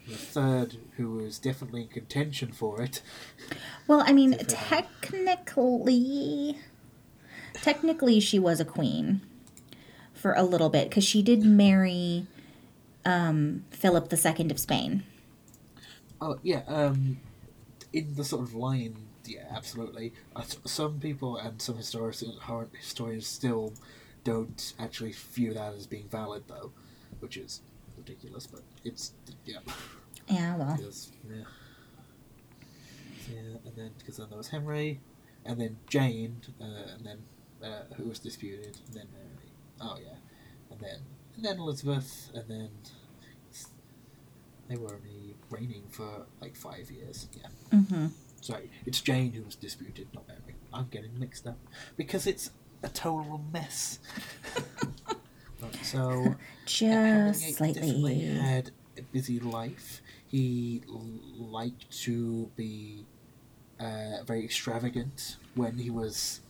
[0.09, 3.01] The third, who was definitely in contention for it,
[3.87, 4.49] Well, I mean, had-
[5.01, 6.59] technically,
[7.55, 9.23] technically, she was a queen
[10.13, 12.27] for a little bit because she did marry
[13.05, 15.05] um, Philip II of Spain.
[16.21, 17.19] Oh yeah, um,
[17.93, 18.97] in the sort of line,
[19.27, 20.13] yeah, absolutely.
[20.35, 22.25] Uh, some people and some historians,
[22.79, 23.73] historians still
[24.23, 26.73] don't actually view that as being valid, though,
[27.21, 27.61] which is
[27.97, 28.47] ridiculous.
[28.47, 29.13] But it's
[29.45, 29.59] yeah,
[30.29, 31.45] Yeah, well, because yeah,
[33.31, 35.01] yeah, and then because then there was Henry,
[35.45, 36.65] and then Jane, uh,
[36.97, 37.19] and then
[37.63, 39.53] uh, who was disputed, and then Mary.
[39.81, 40.17] Oh yeah,
[40.71, 41.01] and then
[41.37, 42.71] and then Elizabeth, and then
[44.69, 47.29] they were only reigning for like five years.
[47.33, 47.79] Yeah.
[47.79, 48.07] hmm
[48.41, 50.41] Sorry, it's Jane who was disputed, not Mary.
[50.73, 51.59] I'm getting mixed up
[51.97, 52.51] because it's
[52.83, 53.99] a total mess.
[55.81, 56.35] So
[56.67, 58.21] just slightly.
[58.21, 60.03] had a busy life.
[60.27, 61.07] He l-
[61.39, 63.07] liked to be
[63.81, 66.41] uh, very extravagant when he was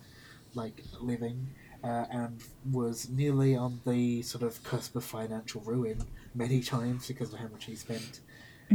[0.54, 1.46] like living,
[1.84, 5.98] uh, and was nearly on the sort of cusp of financial ruin
[6.34, 8.20] many times because of how much he spent,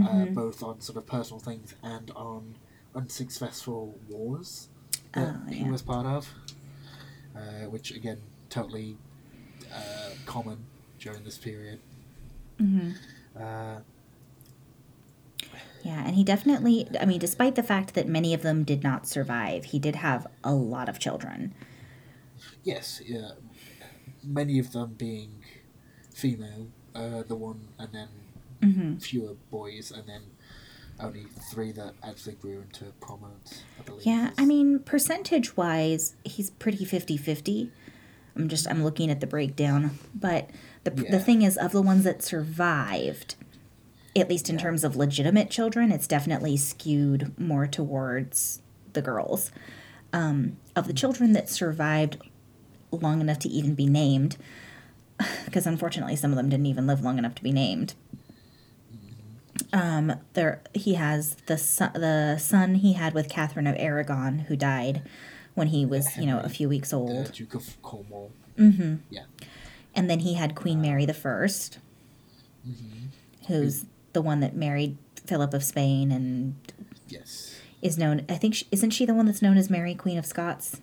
[0.02, 0.34] uh, Mhm.
[0.36, 2.56] both on sort of personal things and on
[2.96, 4.70] unsuccessful wars
[5.14, 6.34] that Oh, he was part of,
[7.36, 8.98] uh, which again totally
[9.74, 10.66] uh, common
[11.00, 11.80] during this period.
[12.60, 12.92] hmm
[13.36, 13.80] Uh,
[15.84, 19.08] Yeah, and he definitely, I mean, despite the fact that many of them did not
[19.08, 21.54] survive, he did have a lot of children.
[22.64, 23.32] Yes, yeah,
[24.24, 25.44] many of them being
[26.14, 26.68] female.
[26.96, 28.08] Uh, the one, and then
[28.62, 30.22] hmm fewer boys, and then
[31.00, 33.64] only three that actually grew into prominence.
[33.80, 34.06] I believe.
[34.06, 37.72] Yeah, I mean, percentage wise, he's pretty 50 50.
[38.36, 39.98] I'm just, I'm looking at the breakdown.
[40.14, 40.50] But
[40.84, 41.12] the, Yeah.
[41.12, 43.36] the thing is, of the ones that survived,
[44.16, 44.62] at least in Yeah.
[44.64, 48.62] terms of legitimate children, it's definitely skewed more towards
[48.94, 49.52] the girls.
[50.12, 52.18] um, of the children that survived
[52.92, 54.38] long enough to even be named,
[55.46, 57.94] because unfortunately some of them didn't even live long enough to be named.
[59.72, 64.56] Um, there he has the son, the son he had with Catherine of Aragon, who
[64.56, 65.04] died
[65.54, 68.32] when he was you know a few weeks The old, Duke of Cornwall.
[68.58, 68.96] mm-hmm.
[69.10, 69.24] Yeah.
[69.94, 71.78] and then he had Queen Mary the 1st
[73.48, 76.56] who's the one that married Philip of Spain and
[77.08, 77.56] Yes.
[77.82, 78.26] is known.
[78.30, 80.82] I think she, isn't she the one that's known as Mary Queen of Scots?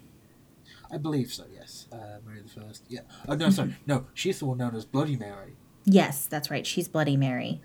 [0.91, 1.45] I believe so.
[1.45, 1.56] Uh,
[2.89, 3.01] Yeah.
[3.29, 3.75] Oh, no, sorry.
[3.87, 5.57] No, she's the one known as Bloody Mary.
[5.85, 6.67] Yes, that's right.
[6.67, 7.61] She's Bloody Mary.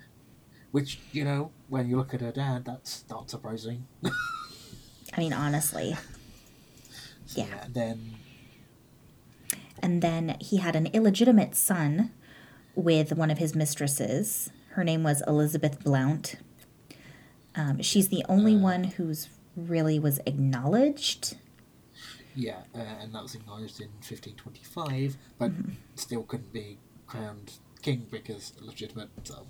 [0.70, 3.86] Which, you know, when you look at her dad, that's not surprising.
[4.04, 4.10] I
[5.20, 5.96] mean, honestly.
[7.26, 7.64] So, Yeah.
[7.64, 8.14] and then,
[9.82, 12.12] And then he had an illegitimate son
[12.74, 14.50] with one of his mistresses.
[14.70, 16.36] Her name was Elizabeth Blount.
[17.54, 21.36] Um, she's the only one who's really was acknowledged.
[22.34, 25.72] Yeah, uh, and that was acknowledged in 1525, but Mm-hmm.
[25.94, 27.52] still couldn't be crowned
[27.82, 29.46] king because illegitimate, so.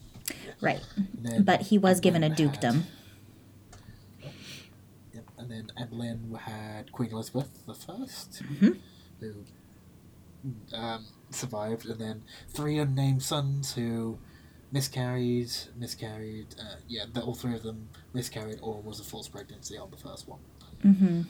[0.60, 0.80] Right.
[1.18, 2.84] Then But he was given a Boleyn had- dukedom.
[5.14, 8.78] Yep, and then Boleyn had Queen Elizabeth the 1st Mhm.
[9.20, 9.34] who
[10.74, 14.18] um, survived, and then three unnamed sons who
[14.72, 16.46] miscarried, miscarried.
[16.58, 19.96] Uh, yeah, the, all three of them miscarried, or was a false pregnancy on the
[19.96, 20.40] first one.
[20.82, 21.22] hmm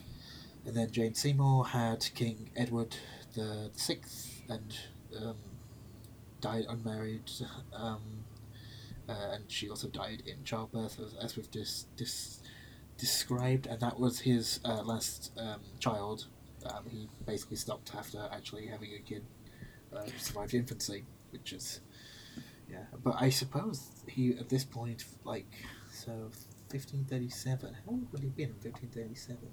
[0.64, 2.96] And then Jane Seymour had King Edward
[3.34, 4.74] the Sixth, and
[5.20, 5.36] um,
[6.40, 7.30] died unmarried.
[7.74, 8.24] Um,
[9.08, 11.86] uh, and she also died in childbirth, as, as we've dis,
[12.96, 13.66] described.
[13.66, 16.26] And that was his uh, last um, child.
[16.64, 19.24] Um, he basically stopped after actually having a kid.
[19.94, 21.80] Uh, survived infancy, which is
[22.70, 22.84] yeah.
[23.02, 25.50] But I suppose he at this point, like
[25.92, 26.30] so,
[26.70, 27.74] fifteen thirty seven.
[27.84, 29.48] How old would he have been in fifteen thirty seven?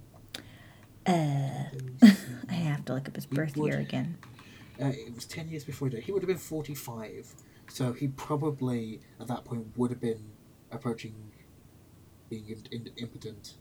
[1.10, 1.66] Uh,
[2.50, 4.18] I have to look up his birth would- year again.
[4.82, 6.04] Uh, it was 10 years before he died.
[6.04, 7.34] He would have been 45.
[7.68, 10.24] So he probably, at that point, would have been
[10.72, 11.16] approaching
[12.30, 13.56] being in, in, impotent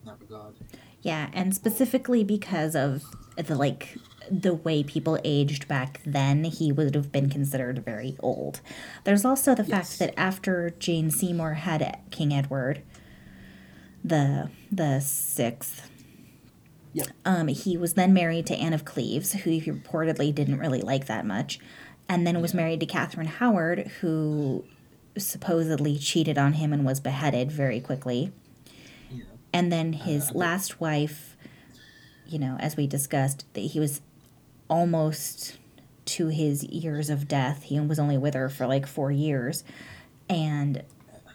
[0.00, 0.54] in that regard.
[1.02, 3.04] Yeah, and specifically because of
[3.36, 3.98] the like
[4.30, 8.60] the way people aged back then, he would have been considered very old.
[9.04, 9.70] There's also the Yes.
[9.70, 12.80] fact that after Jane Seymour had King Edward,
[14.02, 15.90] the the sixth,
[16.94, 17.06] Yep.
[17.24, 21.06] um, he was then married to Anne of Cleves, who he reportedly didn't really like
[21.06, 21.58] that much,
[22.08, 24.64] and then was married to Catherine Howard, who
[25.16, 28.32] supposedly cheated on him and was beheaded very quickly.
[29.10, 31.36] Know, And then his Uh, last wife,
[32.26, 34.00] you know, as we discussed, that he was
[34.68, 35.58] almost
[36.06, 37.64] to his years of death.
[37.64, 39.64] He was only with her for like four years.
[40.28, 40.82] And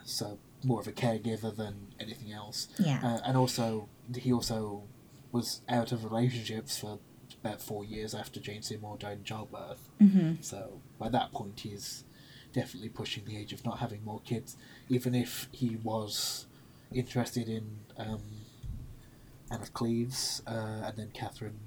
[0.03, 2.67] so more of a caregiver than anything else.
[2.77, 4.83] yeah, Uh, and also, he also
[5.31, 6.99] was out of relationships for
[7.43, 9.89] about four years after Jane Seymour died in childbirth.
[9.99, 12.03] hmm So by that point, he's
[12.53, 14.57] definitely pushing the age of not having more kids,
[14.89, 16.47] even if he was
[16.91, 18.21] interested in um,
[19.51, 21.59] Anne of Cleves uh, and then Catherine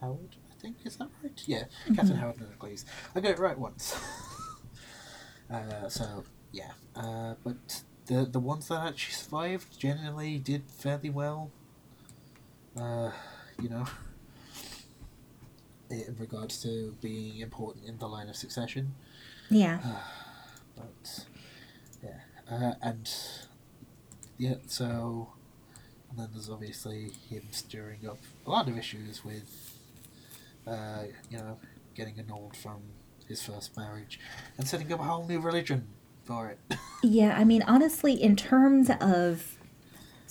[0.00, 0.36] Howard.
[0.50, 1.42] I think is that right?
[1.46, 1.64] Yeah,
[1.96, 2.84] Catherine Howard and Anne Cleves.
[3.14, 3.94] I got it right once.
[5.50, 11.50] uh, so yeah, uh, but the the ones that actually survived generally did fairly well.
[12.78, 13.10] Uh,
[13.60, 13.86] you know
[15.90, 18.94] in regards to being important in the line of succession.
[19.50, 19.80] yeah,
[20.76, 21.26] But
[22.02, 23.10] yeah, uh, and
[24.38, 25.32] yeah, so
[26.10, 29.76] and then there's obviously him stirring up a lot of issues with,
[30.66, 31.58] uh, you know,
[31.94, 32.80] getting annulled from
[33.28, 34.18] his first marriage
[34.58, 35.86] and setting up a whole new religion
[36.24, 36.58] for it.
[37.02, 37.36] yeah.
[37.36, 39.56] I mean, honestly, in terms of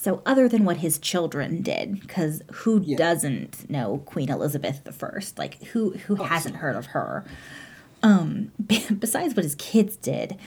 [0.01, 2.95] so other than what his children did, because who Yeah.
[2.95, 5.37] doesn't know Queen Elizabeth the First?
[5.37, 7.25] Like who who Oh, hasn't heard of her?
[8.01, 8.51] Um,
[8.99, 10.37] besides what his kids did,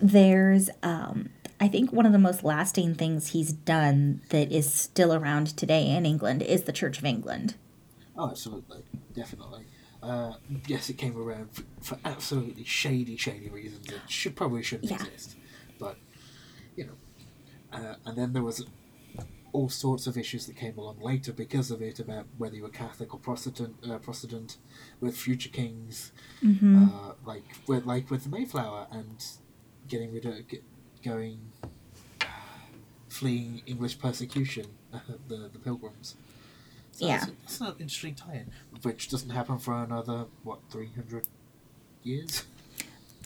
[0.00, 1.28] there's um,
[1.60, 5.90] I think one of the most lasting things he's done that is still around today
[5.90, 7.56] in England is the Church of England.
[8.16, 8.82] Oh, absolutely,
[9.14, 9.66] definitely.
[10.02, 10.32] Uh,
[10.66, 13.86] yes, it came around for, for absolutely shady, shady reasons.
[13.90, 15.04] It should probably shouldn't Yeah.
[15.04, 15.36] exist,
[15.78, 15.98] but
[16.76, 16.92] you know.
[17.72, 18.64] Uh, and then there was
[19.52, 22.68] all sorts of issues that came along later because of it about whether you were
[22.68, 24.58] Catholic or Protestant, uh, Protestant
[25.00, 26.12] with future kings,
[26.42, 26.84] Mm-hmm.
[26.88, 29.24] uh, like with like with the Mayflower and
[29.88, 30.62] getting rid of get,
[31.04, 31.40] going
[33.08, 34.66] fleeing English persecution,
[35.28, 36.16] the the Pilgrims.
[36.92, 37.18] So Yeah.
[37.18, 38.50] that's, that's an interesting tie-in,
[38.82, 41.26] which doesn't happen for another what three hundred
[42.02, 42.44] years,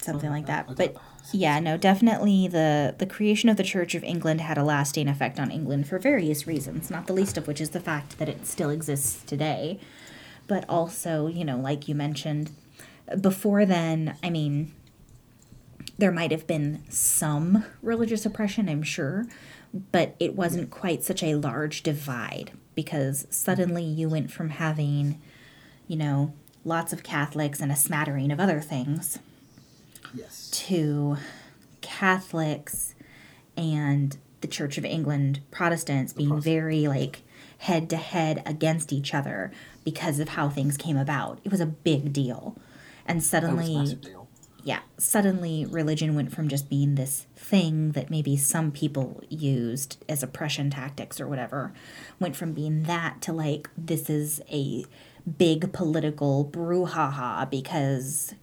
[0.01, 0.75] Something like that.
[0.75, 0.95] But
[1.31, 5.39] Yeah, no, definitely the the creation of the Church of England had a lasting effect
[5.39, 8.45] on England for various reasons, not the least of which is the fact that it
[8.45, 9.79] still exists today.
[10.47, 12.51] But also, you know, like you mentioned,
[13.19, 14.73] before then, I mean,
[15.97, 19.25] there might have been some religious oppression, I'm sure,
[19.91, 25.19] but it wasn't quite such a large divide because suddenly you went from having,
[25.87, 29.19] you know, lots of Catholics and a smattering of other things
[30.15, 30.49] Yes.
[30.67, 31.17] to
[31.81, 32.95] Catholics
[33.57, 36.53] and the Church of England Protestants being Protestant.
[36.55, 37.21] very like
[37.59, 39.51] head to head against each other
[39.83, 41.39] because of how things came about.
[41.43, 42.55] It was a big deal.
[43.07, 44.27] And That was a suddenly deal.
[44.63, 50.21] yeah, suddenly religion went from just being this thing that maybe some people used as
[50.23, 51.71] oppression tactics or whatever,
[52.19, 54.85] went from being that to like this is a
[55.37, 58.33] big political brouhaha because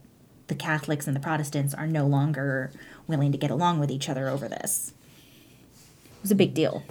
[0.53, 2.71] the Catholics and the Protestants are no longer
[3.07, 4.93] willing to get along with each other over this.
[6.05, 6.83] It was a big deal.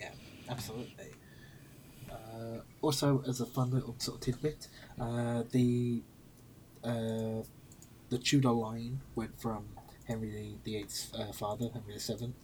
[0.00, 0.12] Yeah,
[0.48, 1.10] absolutely.
[2.10, 6.02] Uh, also, as a fun little sort of tidbit, uh, the
[6.82, 7.42] uh,
[8.08, 9.66] the Tudor line went from
[10.08, 12.36] Henry the Eighth's uh, father, Henry the Seventh,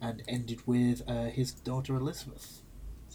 [0.00, 2.62] and ended with uh, his daughter Elizabeth.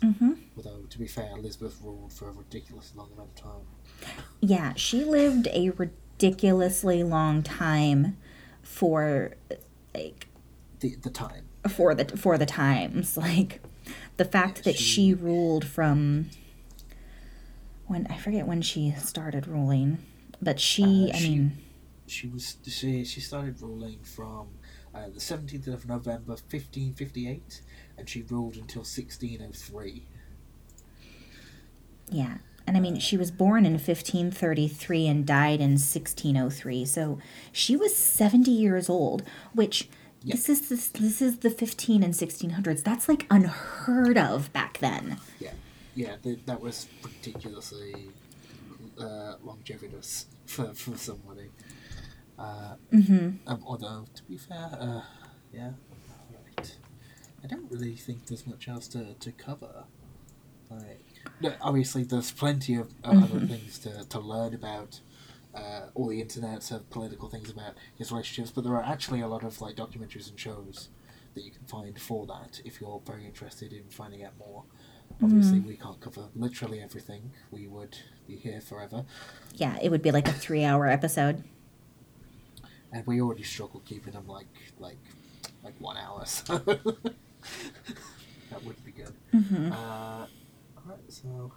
[0.04, 0.34] Mm-hmm.
[0.58, 4.16] Although, to be fair, Elizabeth ruled for a ridiculous long amount of time.
[4.42, 5.70] Yeah, she lived a
[6.26, 8.16] ridiculously long time
[8.62, 9.32] for
[9.94, 10.28] like
[10.80, 11.46] The the time.
[11.70, 13.62] for the for the times like
[14.18, 16.30] the fact Yeah, that she- she ruled from
[17.88, 19.98] when I forget when she started ruling
[20.42, 21.58] but she Uh, I she- mean
[22.08, 24.48] She was she she started ruling from
[24.94, 27.62] uh, the seventeenth of November, fifteen fifty eight,
[27.98, 30.06] and she ruled until sixteen oh three.
[32.10, 32.38] yeah
[32.72, 37.20] and I mean she was born in 1533 and died in 1603 so
[37.52, 39.90] she was 70 years old which
[40.24, 40.36] Yeah.
[40.36, 45.18] this is this, this is the 15 and 1600s that's like unheard of back then
[45.40, 45.52] Yeah,
[45.96, 47.94] yeah, th- that was ridiculously
[48.98, 51.50] uh, longevitous for, for somebody.
[52.40, 55.02] Uh, mhm um, although, to be fair, uh,
[55.54, 55.72] yeah,
[56.34, 56.76] right.
[57.44, 59.84] I don't really think there's much else to, to cover.
[60.70, 61.11] Like,
[61.62, 65.00] obviously, there's plenty of uh, other things to, to learn about.
[65.54, 69.28] Uh, all the internets have political things about his relationships, but there are actually a
[69.28, 70.88] lot of like documentaries and shows
[71.34, 74.64] that you can find for that if you're very interested in finding out more.
[75.22, 77.32] Obviously, we can't cover literally everything.
[77.52, 79.04] We would be here forever,
[79.56, 81.44] yeah it would be like a 3 hour episode
[82.94, 84.48] and we already struggle keeping them like
[84.80, 84.98] like
[85.64, 86.26] like one hour.
[86.26, 86.58] So
[88.50, 89.14] that would be good.
[89.34, 90.26] mhm Uh,
[90.86, 91.52] alright, so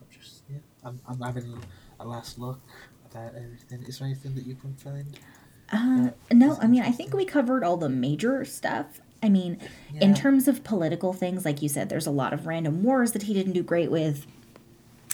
[0.00, 1.58] I'm just yeah, I'm, I'm having
[2.00, 2.60] a last look
[3.10, 3.82] about everything.
[3.84, 5.18] Is there anything that you can find?
[5.72, 9.00] Uh, no, I mean, I think we covered all the major stuff.
[9.22, 9.58] I mean,
[10.00, 13.22] in terms of political things, like you said, there's a lot of random wars that
[13.22, 14.26] he didn't do great with.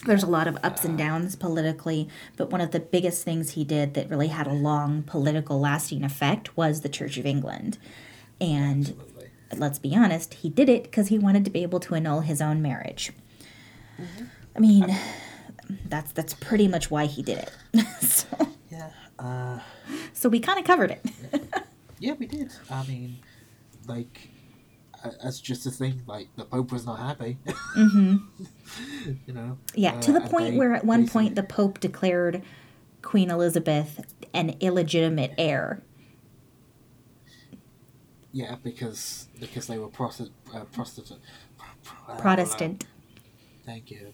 [0.05, 3.63] There's a lot of ups and downs politically, but one of the biggest things he
[3.63, 7.77] did that really had a long political lasting effect was the Church of England.
[8.41, 9.29] And Absolutely.
[9.57, 12.41] let's be honest, he did it because he wanted to be able to annul his
[12.41, 13.11] own marriage.
[13.99, 14.25] Mm-hmm.
[14.55, 14.97] I mean,
[15.87, 17.85] that's that's pretty much why he did it.
[18.01, 18.27] so,
[18.69, 18.89] Yeah.
[19.17, 19.59] Uh,
[20.13, 21.05] so we kind of covered it.
[21.99, 22.51] yeah, we did.
[22.69, 23.19] I mean,
[23.87, 24.29] like,
[25.03, 27.37] uh, as just a thing, like the Pope was not happy.
[27.47, 28.17] mm-hmm.
[29.25, 29.57] you know.
[29.75, 32.41] Yeah, to Uh, the point they where at one point the Pope declared
[33.01, 35.81] Queen Elizabeth an illegitimate heir.
[38.31, 40.31] Yeah, because because they were Protestant.
[40.53, 41.19] Uh, Protestant.
[42.19, 42.85] Protestant.
[43.69, 44.13] Thank you.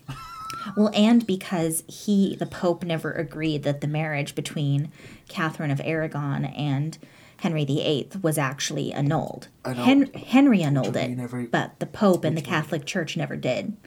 [0.75, 4.91] Well, and because he, the Pope, never agreed that the marriage between
[5.29, 6.97] Catherine of Aragon and
[7.37, 9.47] Henry VIII was actually annulled.
[9.63, 9.85] Annulled.
[9.85, 13.77] Hen- Henry annulled it, but the Pope and the would- Catholic Church never did.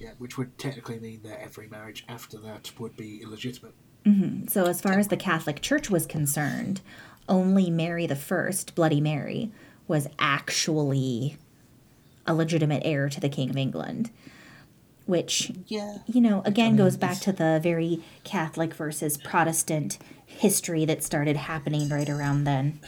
[0.00, 3.74] Yeah, which would technically mean that every marriage after that would be illegitimate.
[4.04, 4.48] Mm-hmm.
[4.48, 6.80] So, as far as the Catholic Church was concerned,
[7.28, 9.52] only Mary the First, Bloody Mary,
[9.86, 11.36] was actually
[12.26, 14.10] a legitimate heir to the King of England.
[15.10, 15.98] Which, Yeah.
[16.06, 21.36] you know, again mean, goes back to the very Catholic versus Protestant history that started
[21.36, 22.78] happening right around then.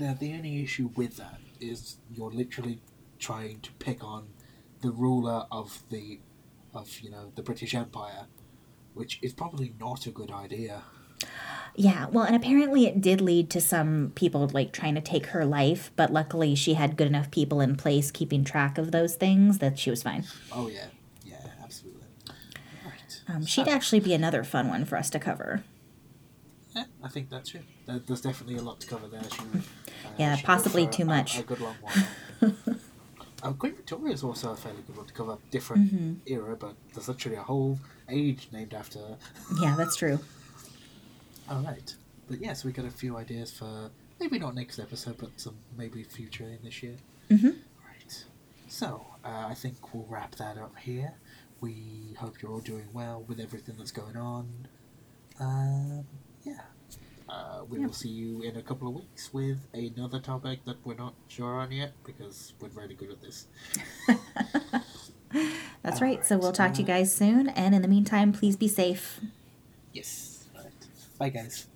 [0.00, 2.80] Now, the only issue with that is you're literally
[3.20, 4.30] trying to pick on
[4.80, 6.18] the ruler of the,
[6.74, 8.26] of you know, the British Empire,
[8.94, 10.82] which is probably not a good idea.
[11.74, 15.44] Yeah, well, and apparently it did lead to some people like trying to take her
[15.44, 19.58] life, but luckily she had good enough people in place keeping track of those things
[19.58, 20.24] that she was fine.
[20.52, 20.86] Oh yeah,
[21.24, 22.02] yeah, absolutely.
[22.84, 23.20] Right.
[23.28, 25.62] Um, she'd actually be another fun one for us to cover.
[26.74, 27.62] Yeah, I think that's it.
[27.86, 29.22] There's definitely a lot to cover there.
[29.22, 29.60] She, uh,
[30.18, 31.38] Yeah, she possibly too a- much.
[31.38, 32.52] A, good long while.
[33.42, 35.38] uh, Queen Victoria is also a fairly good one to cover.
[35.52, 36.12] Different Mm-hmm.
[36.26, 39.16] era, but there's actually a whole age named after her.
[39.62, 40.18] Yeah, that's true.
[41.50, 41.94] All right.
[42.28, 43.90] But yes, we got a few ideas for
[44.20, 46.96] maybe not next episode, but some maybe future in this year.
[47.30, 47.56] Mhm.
[47.86, 48.24] Right.
[48.68, 51.14] So uh, I think we'll wrap that up here.
[51.60, 54.68] We hope you're all doing well with everything that's going on.
[55.40, 56.04] Um,
[56.44, 56.60] yeah.
[57.28, 57.86] Uh, we Yeah.
[57.86, 61.54] will see you in a couple of weeks with another topic that we're not sure
[61.60, 63.46] on yet because we're really good at this.
[65.82, 66.24] That's right.
[66.24, 67.48] So we'll talk to you uh, guys soon.
[67.50, 69.20] And in the meantime, please be safe.
[69.92, 70.27] Yes.
[71.20, 71.32] Right.
[71.32, 71.66] Bye, guys.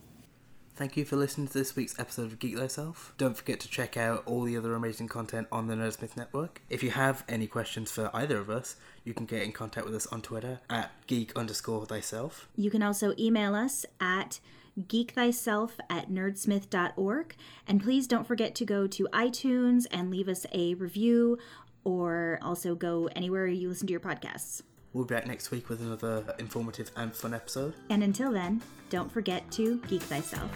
[0.74, 3.12] Thank you for listening to this week's episode of Geek Thyself.
[3.18, 6.62] Don't forget to check out all the other amazing content on the Nerdsmith Network.
[6.70, 9.94] If you have any questions for either of us, you can get in contact with
[9.94, 12.48] us on Twitter at geek underscore thyself.
[12.56, 14.40] You can also email us at
[14.80, 17.36] geekthyself at nerdsmith.org.
[17.68, 21.38] And please don't forget to go to iTunes and leave us a review
[21.84, 24.62] or also go anywhere you listen to your podcasts.
[24.92, 27.74] We'll be back next week with another informative and fun episode.
[27.90, 30.50] And until then, don't forget to geek thyself.